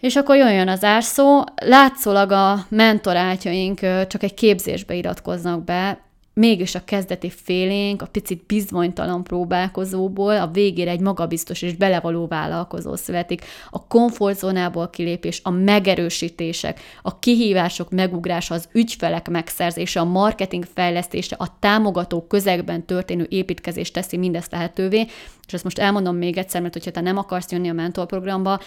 És 0.01 0.17
akkor 0.17 0.37
jöjjön 0.37 0.69
az 0.69 0.85
árszó, 0.85 1.45
látszólag 1.55 2.31
a 2.31 2.67
mentorátjaink 2.69 3.81
csak 4.07 4.23
egy 4.23 4.35
képzésbe 4.35 4.95
iratkoznak 4.95 5.65
be, 5.65 6.10
mégis 6.41 6.75
a 6.75 6.85
kezdeti 6.85 7.31
félénk, 7.31 8.03
a 8.03 8.07
picit 8.07 8.47
bizonytalan 8.47 9.25
próbálkozóból 9.25 10.37
a 10.37 10.47
végére 10.47 10.91
egy 10.91 11.01
magabiztos 11.01 11.63
és 11.63 11.75
belevaló 11.75 12.27
vállalkozó 12.27 12.97
születik. 12.97 13.45
A 13.71 13.87
komfortzónából 13.87 14.91
kilépés, 14.91 15.41
a 15.45 15.51
megerősítések, 15.51 16.81
a 17.03 17.19
kihívások 17.19 17.91
megugrása, 17.91 18.55
az 18.55 18.69
ügyfelek 18.73 19.29
megszerzése, 19.29 20.01
a 20.01 20.05
marketing 20.05 20.65
fejlesztése, 20.75 21.37
a 21.39 21.57
támogató 21.59 22.27
közegben 22.27 22.87
történő 22.87 23.27
építkezés 23.29 23.91
teszi 23.91 24.17
mindezt 24.17 24.53
lehetővé, 24.53 25.07
és 25.47 25.53
ezt 25.53 25.65
most 25.65 25.79
elmondom 25.79 26.17
még 26.17 26.39
egyszer, 26.39 26.61
mert 26.61 26.73
hogyha 26.73 26.91
te 26.91 27.01
nem 27.01 27.19
akarsz 27.19 27.53
jönni 27.53 27.69
a 27.69 27.73
mentorprogramba, 27.73 28.61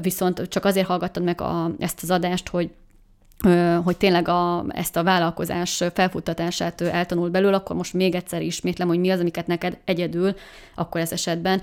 viszont 0.00 0.48
csak 0.48 0.64
azért 0.64 0.86
hallgattad 0.86 1.22
meg 1.22 1.40
a, 1.40 1.70
ezt 1.78 2.02
az 2.02 2.10
adást, 2.10 2.48
hogy 2.48 2.70
hogy 3.84 3.96
tényleg 3.96 4.28
a, 4.28 4.64
ezt 4.68 4.96
a 4.96 5.02
vállalkozás 5.02 5.82
felfuttatását 5.94 6.80
eltanul 6.80 7.30
belőle, 7.30 7.56
akkor 7.56 7.76
most 7.76 7.92
még 7.92 8.14
egyszer 8.14 8.42
ismétlem, 8.42 8.88
hogy 8.88 8.98
mi 8.98 9.10
az, 9.10 9.20
amiket 9.20 9.46
neked 9.46 9.78
egyedül, 9.84 10.34
akkor 10.74 11.00
ez 11.00 11.12
esetben 11.12 11.60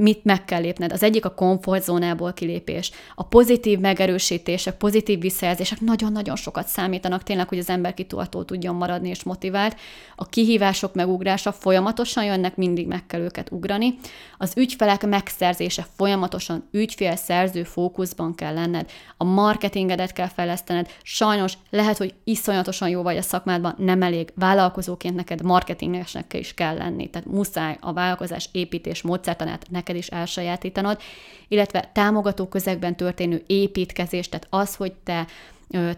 mit 0.00 0.24
meg 0.24 0.44
kell 0.44 0.60
lépned. 0.60 0.92
Az 0.92 1.02
egyik 1.02 1.24
a 1.24 1.34
komfortzónából 1.34 2.32
kilépés. 2.32 2.90
A 3.14 3.22
pozitív 3.22 3.78
megerősítések, 3.78 4.76
pozitív 4.76 5.20
visszajelzések 5.20 5.80
nagyon-nagyon 5.80 6.36
sokat 6.36 6.66
számítanak 6.66 7.22
tényleg, 7.22 7.48
hogy 7.48 7.58
az 7.58 7.68
ember 7.68 7.94
kitúltól 7.94 8.44
tudjon 8.44 8.74
maradni 8.74 9.08
és 9.08 9.22
motivált. 9.22 9.76
A 10.16 10.28
kihívások 10.28 10.94
megugrása 10.94 11.52
folyamatosan 11.52 12.24
jönnek, 12.24 12.56
mindig 12.56 12.86
meg 12.86 13.06
kell 13.06 13.20
őket 13.20 13.50
ugrani. 13.50 13.98
Az 14.38 14.52
ügyfelek 14.56 15.06
megszerzése 15.06 15.86
folyamatosan 15.96 16.68
ügyfél-szerző 16.70 17.62
fókuszban 17.62 18.34
kell 18.34 18.54
lenned. 18.54 18.90
A 19.16 19.24
marketingedet 19.24 20.12
kell 20.12 20.28
fejlesztened. 20.28 20.88
Sajnos 21.02 21.52
lehet, 21.70 21.96
hogy 21.96 22.14
iszonyatosan 22.24 22.88
jó 22.88 23.02
vagy 23.02 23.16
a 23.16 23.22
szakmádban, 23.22 23.74
nem 23.78 24.02
elég. 24.02 24.32
Vállalkozóként 24.34 25.14
neked 25.14 25.42
marketingesnek 25.42 26.34
is 26.34 26.54
kell 26.54 26.76
lenni. 26.76 27.10
Tehát 27.10 27.28
muszáj 27.28 27.76
a 27.80 27.92
vállalkozás 27.92 28.48
építés 28.52 29.02
módszertanát 29.02 29.66
neked 29.70 29.89
neked 29.90 29.96
is 29.96 30.08
elsajátítanod, 30.08 31.00
illetve 31.48 31.90
támogató 31.92 32.46
közegben 32.48 32.96
történő 32.96 33.42
építkezés, 33.46 34.28
tehát 34.28 34.46
az, 34.50 34.74
hogy 34.74 34.92
te 34.92 35.26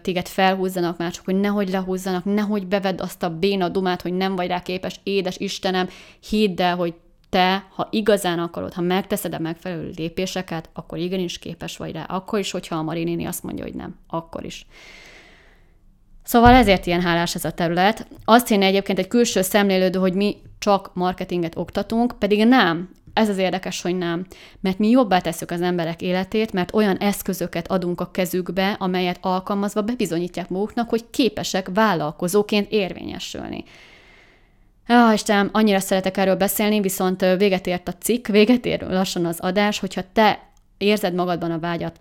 téged 0.01 0.27
felhúzzanak 0.27 0.97
mások, 0.97 1.25
hogy 1.25 1.39
nehogy 1.39 1.69
lehúzzanak, 1.69 2.25
nehogy 2.25 2.67
bevedd 2.67 3.01
azt 3.01 3.23
a 3.23 3.37
béna 3.37 3.69
dumát, 3.69 4.01
hogy 4.01 4.13
nem 4.13 4.35
vagy 4.35 4.47
rá 4.47 4.61
képes, 4.61 4.99
édes 5.03 5.37
Istenem, 5.37 5.89
hidd 6.29 6.61
el, 6.61 6.75
hogy 6.75 6.93
te, 7.29 7.67
ha 7.75 7.87
igazán 7.91 8.39
akarod, 8.39 8.73
ha 8.73 8.81
megteszed 8.81 9.33
a 9.33 9.39
megfelelő 9.39 9.91
lépéseket, 9.95 10.69
akkor 10.73 10.97
igenis 10.97 11.39
képes 11.39 11.77
vagy 11.77 11.91
rá. 11.91 12.03
Akkor 12.03 12.39
is, 12.39 12.51
hogyha 12.51 12.75
a 12.75 12.81
Marinéni 12.81 13.25
azt 13.25 13.43
mondja, 13.43 13.63
hogy 13.63 13.73
nem. 13.73 13.95
Akkor 14.07 14.45
is. 14.45 14.65
Szóval 16.23 16.53
ezért 16.53 16.85
ilyen 16.85 17.01
hálás 17.01 17.35
ez 17.35 17.45
a 17.45 17.51
terület. 17.51 18.07
Azt 18.25 18.47
hinné 18.47 18.65
egyébként 18.65 18.99
egy 18.99 19.07
külső 19.07 19.41
szemlélődő, 19.41 19.99
hogy 19.99 20.13
mi 20.13 20.37
csak 20.59 20.91
marketinget 20.93 21.57
oktatunk, 21.57 22.15
pedig 22.19 22.45
nem. 22.45 22.89
Ez 23.13 23.29
az 23.29 23.37
érdekes, 23.37 23.81
hogy 23.81 23.97
nem. 23.97 24.25
Mert 24.59 24.77
mi 24.77 24.89
jobbá 24.89 25.19
tesszük 25.19 25.51
az 25.51 25.61
emberek 25.61 26.01
életét, 26.01 26.53
mert 26.53 26.73
olyan 26.73 26.97
eszközöket 26.97 27.67
adunk 27.67 28.01
a 28.01 28.11
kezükbe, 28.11 28.75
amelyet 28.79 29.17
alkalmazva 29.21 29.81
bebizonyítják 29.81 30.49
maguknak, 30.49 30.89
hogy 30.89 31.09
képesek 31.09 31.69
vállalkozóként 31.73 32.71
érvényesülni. 32.71 33.63
Ja, 34.87 35.11
Istenem, 35.13 35.49
annyira 35.51 35.79
szeretek 35.79 36.17
erről 36.17 36.35
beszélni, 36.35 36.81
viszont 36.81 37.25
véget 37.37 37.67
ért 37.67 37.87
a 37.87 37.93
cikk, 37.93 38.27
véget 38.27 38.65
ér 38.65 38.81
lassan 38.81 39.25
az 39.25 39.39
adás, 39.39 39.79
hogyha 39.79 40.01
te 40.13 40.51
érzed 40.77 41.13
magadban 41.13 41.51
a 41.51 41.59
vágyat 41.59 41.99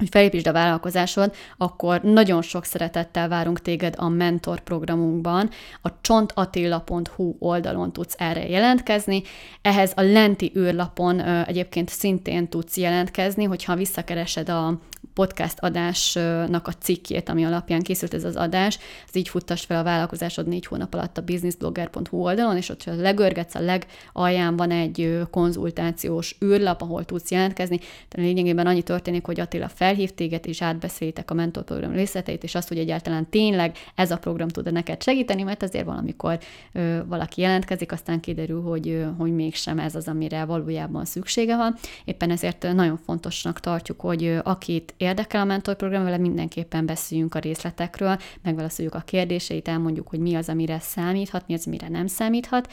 hogy 0.00 0.08
felépítsd 0.10 0.46
a 0.46 0.52
vállalkozásod, 0.52 1.34
akkor 1.56 2.00
nagyon 2.02 2.42
sok 2.42 2.64
szeretettel 2.64 3.28
várunk 3.28 3.60
téged 3.60 3.94
a 3.98 4.08
mentor 4.08 4.60
programunkban. 4.60 5.50
A 5.82 6.00
csontatilla.hu 6.00 7.36
oldalon 7.38 7.92
tudsz 7.92 8.14
erre 8.18 8.48
jelentkezni. 8.48 9.22
Ehhez 9.62 9.92
a 9.96 10.00
lenti 10.00 10.52
űrlapon 10.56 11.20
egyébként 11.20 11.88
szintén 11.88 12.48
tudsz 12.48 12.76
jelentkezni, 12.76 13.44
hogyha 13.44 13.74
visszakeresed 13.74 14.48
a 14.48 14.78
podcast 15.20 15.58
adásnak 15.58 16.66
a 16.66 16.72
cikkét, 16.72 17.28
ami 17.28 17.44
alapján 17.44 17.82
készült 17.82 18.14
ez 18.14 18.24
az 18.24 18.36
adás, 18.36 18.78
az 19.08 19.16
így 19.16 19.28
futtas 19.28 19.64
fel 19.64 19.78
a 19.78 19.82
vállalkozásod 19.82 20.46
négy 20.46 20.66
hónap 20.66 20.94
alatt 20.94 21.18
a 21.18 21.22
businessblogger.hu 21.22 22.16
oldalon, 22.18 22.56
és 22.56 22.68
ott 22.68 22.84
legörgetsz, 22.84 23.54
a 23.54 23.60
legalján 23.60 24.56
van 24.56 24.70
egy 24.70 25.20
konzultációs 25.30 26.36
űrlap, 26.44 26.82
ahol 26.82 27.04
tudsz 27.04 27.30
jelentkezni. 27.30 27.78
Tehát 27.78 28.26
lényegében 28.26 28.66
annyi 28.66 28.82
történik, 28.82 29.24
hogy 29.24 29.40
Attila 29.40 29.68
felhív 29.68 30.10
téged, 30.10 30.46
és 30.46 30.62
átbeszélitek 30.62 31.30
a 31.30 31.34
mentorprogram 31.34 31.92
részleteit, 31.92 32.42
és 32.42 32.54
azt, 32.54 32.68
hogy 32.68 32.78
egyáltalán 32.78 33.30
tényleg 33.30 33.76
ez 33.94 34.10
a 34.10 34.18
program 34.18 34.48
tud 34.48 34.72
neked 34.72 35.02
segíteni, 35.02 35.42
mert 35.42 35.62
azért 35.62 35.84
valamikor 35.84 36.38
ö, 36.72 36.98
valaki 37.06 37.40
jelentkezik, 37.40 37.92
aztán 37.92 38.20
kiderül, 38.20 38.62
hogy, 38.62 38.88
ö, 38.88 39.06
hogy 39.18 39.34
mégsem 39.34 39.78
ez 39.78 39.94
az, 39.94 40.08
amire 40.08 40.44
valójában 40.44 41.04
szüksége 41.04 41.56
van. 41.56 41.76
Éppen 42.04 42.30
ezért 42.30 42.72
nagyon 42.72 42.96
fontosnak 43.04 43.60
tartjuk, 43.60 44.00
hogy 44.00 44.24
ö, 44.24 44.38
akit 44.42 44.94
érdekel 45.10 45.40
a 45.40 45.44
mentorprogram, 45.44 46.04
vele 46.04 46.18
mindenképpen 46.18 46.86
beszéljünk 46.86 47.34
a 47.34 47.38
részletekről, 47.38 48.18
megválaszoljuk 48.42 48.94
a 48.94 49.00
kérdéseit, 49.00 49.68
elmondjuk, 49.68 50.08
hogy 50.08 50.18
mi 50.18 50.34
az, 50.34 50.48
amire 50.48 50.78
számíthat, 50.80 51.46
mi 51.46 51.54
az, 51.54 51.66
amire 51.66 51.88
nem 51.88 52.06
számíthat. 52.06 52.72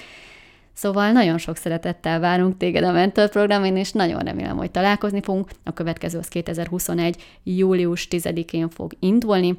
Szóval 0.73 1.11
nagyon 1.11 1.37
sok 1.37 1.55
szeretettel 1.55 2.19
várunk 2.19 2.57
téged 2.57 2.83
a 2.83 2.91
mentorprogramon, 2.91 3.77
és 3.77 3.91
nagyon 3.91 4.19
remélem, 4.19 4.57
hogy 4.57 4.71
találkozni 4.71 5.21
fogunk. 5.21 5.49
A 5.63 5.73
következő 5.73 6.17
az 6.17 6.27
2021. 6.27 7.23
július 7.43 8.07
10-én 8.09 8.69
fog 8.69 8.93
indulni, 8.99 9.57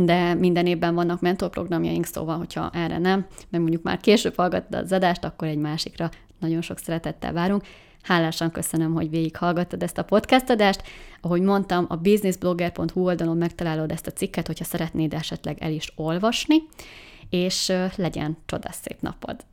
de 0.00 0.34
minden 0.34 0.66
évben 0.66 0.94
vannak 0.94 1.20
mentorprogramjaink, 1.20 2.04
szóval, 2.04 2.36
hogyha 2.36 2.70
erre 2.74 2.98
nem, 2.98 3.26
meg 3.48 3.60
mondjuk 3.60 3.82
már 3.82 4.00
később 4.00 4.36
hallgattad 4.36 4.82
az 4.84 4.92
adást, 4.92 5.24
akkor 5.24 5.48
egy 5.48 5.58
másikra 5.58 6.10
nagyon 6.38 6.60
sok 6.60 6.78
szeretettel 6.78 7.32
várunk. 7.32 7.62
Hálásan 8.02 8.50
köszönöm, 8.50 8.94
hogy 8.94 9.10
végighallgattad 9.10 9.82
ezt 9.82 9.98
a 9.98 10.04
podcast 10.04 10.50
adást. 10.50 10.82
Ahogy 11.20 11.40
mondtam, 11.40 11.86
a 11.88 11.96
businessblogger.hu 11.96 13.04
oldalon 13.04 13.36
megtalálod 13.36 13.90
ezt 13.90 14.06
a 14.06 14.12
cikket, 14.12 14.46
hogyha 14.46 14.64
szeretnéd 14.64 15.14
esetleg 15.14 15.56
el 15.60 15.72
is 15.72 15.92
olvasni, 15.96 16.56
és 17.30 17.72
legyen 17.96 18.36
csodás 18.46 18.74
szép 18.74 19.00
napod! 19.00 19.44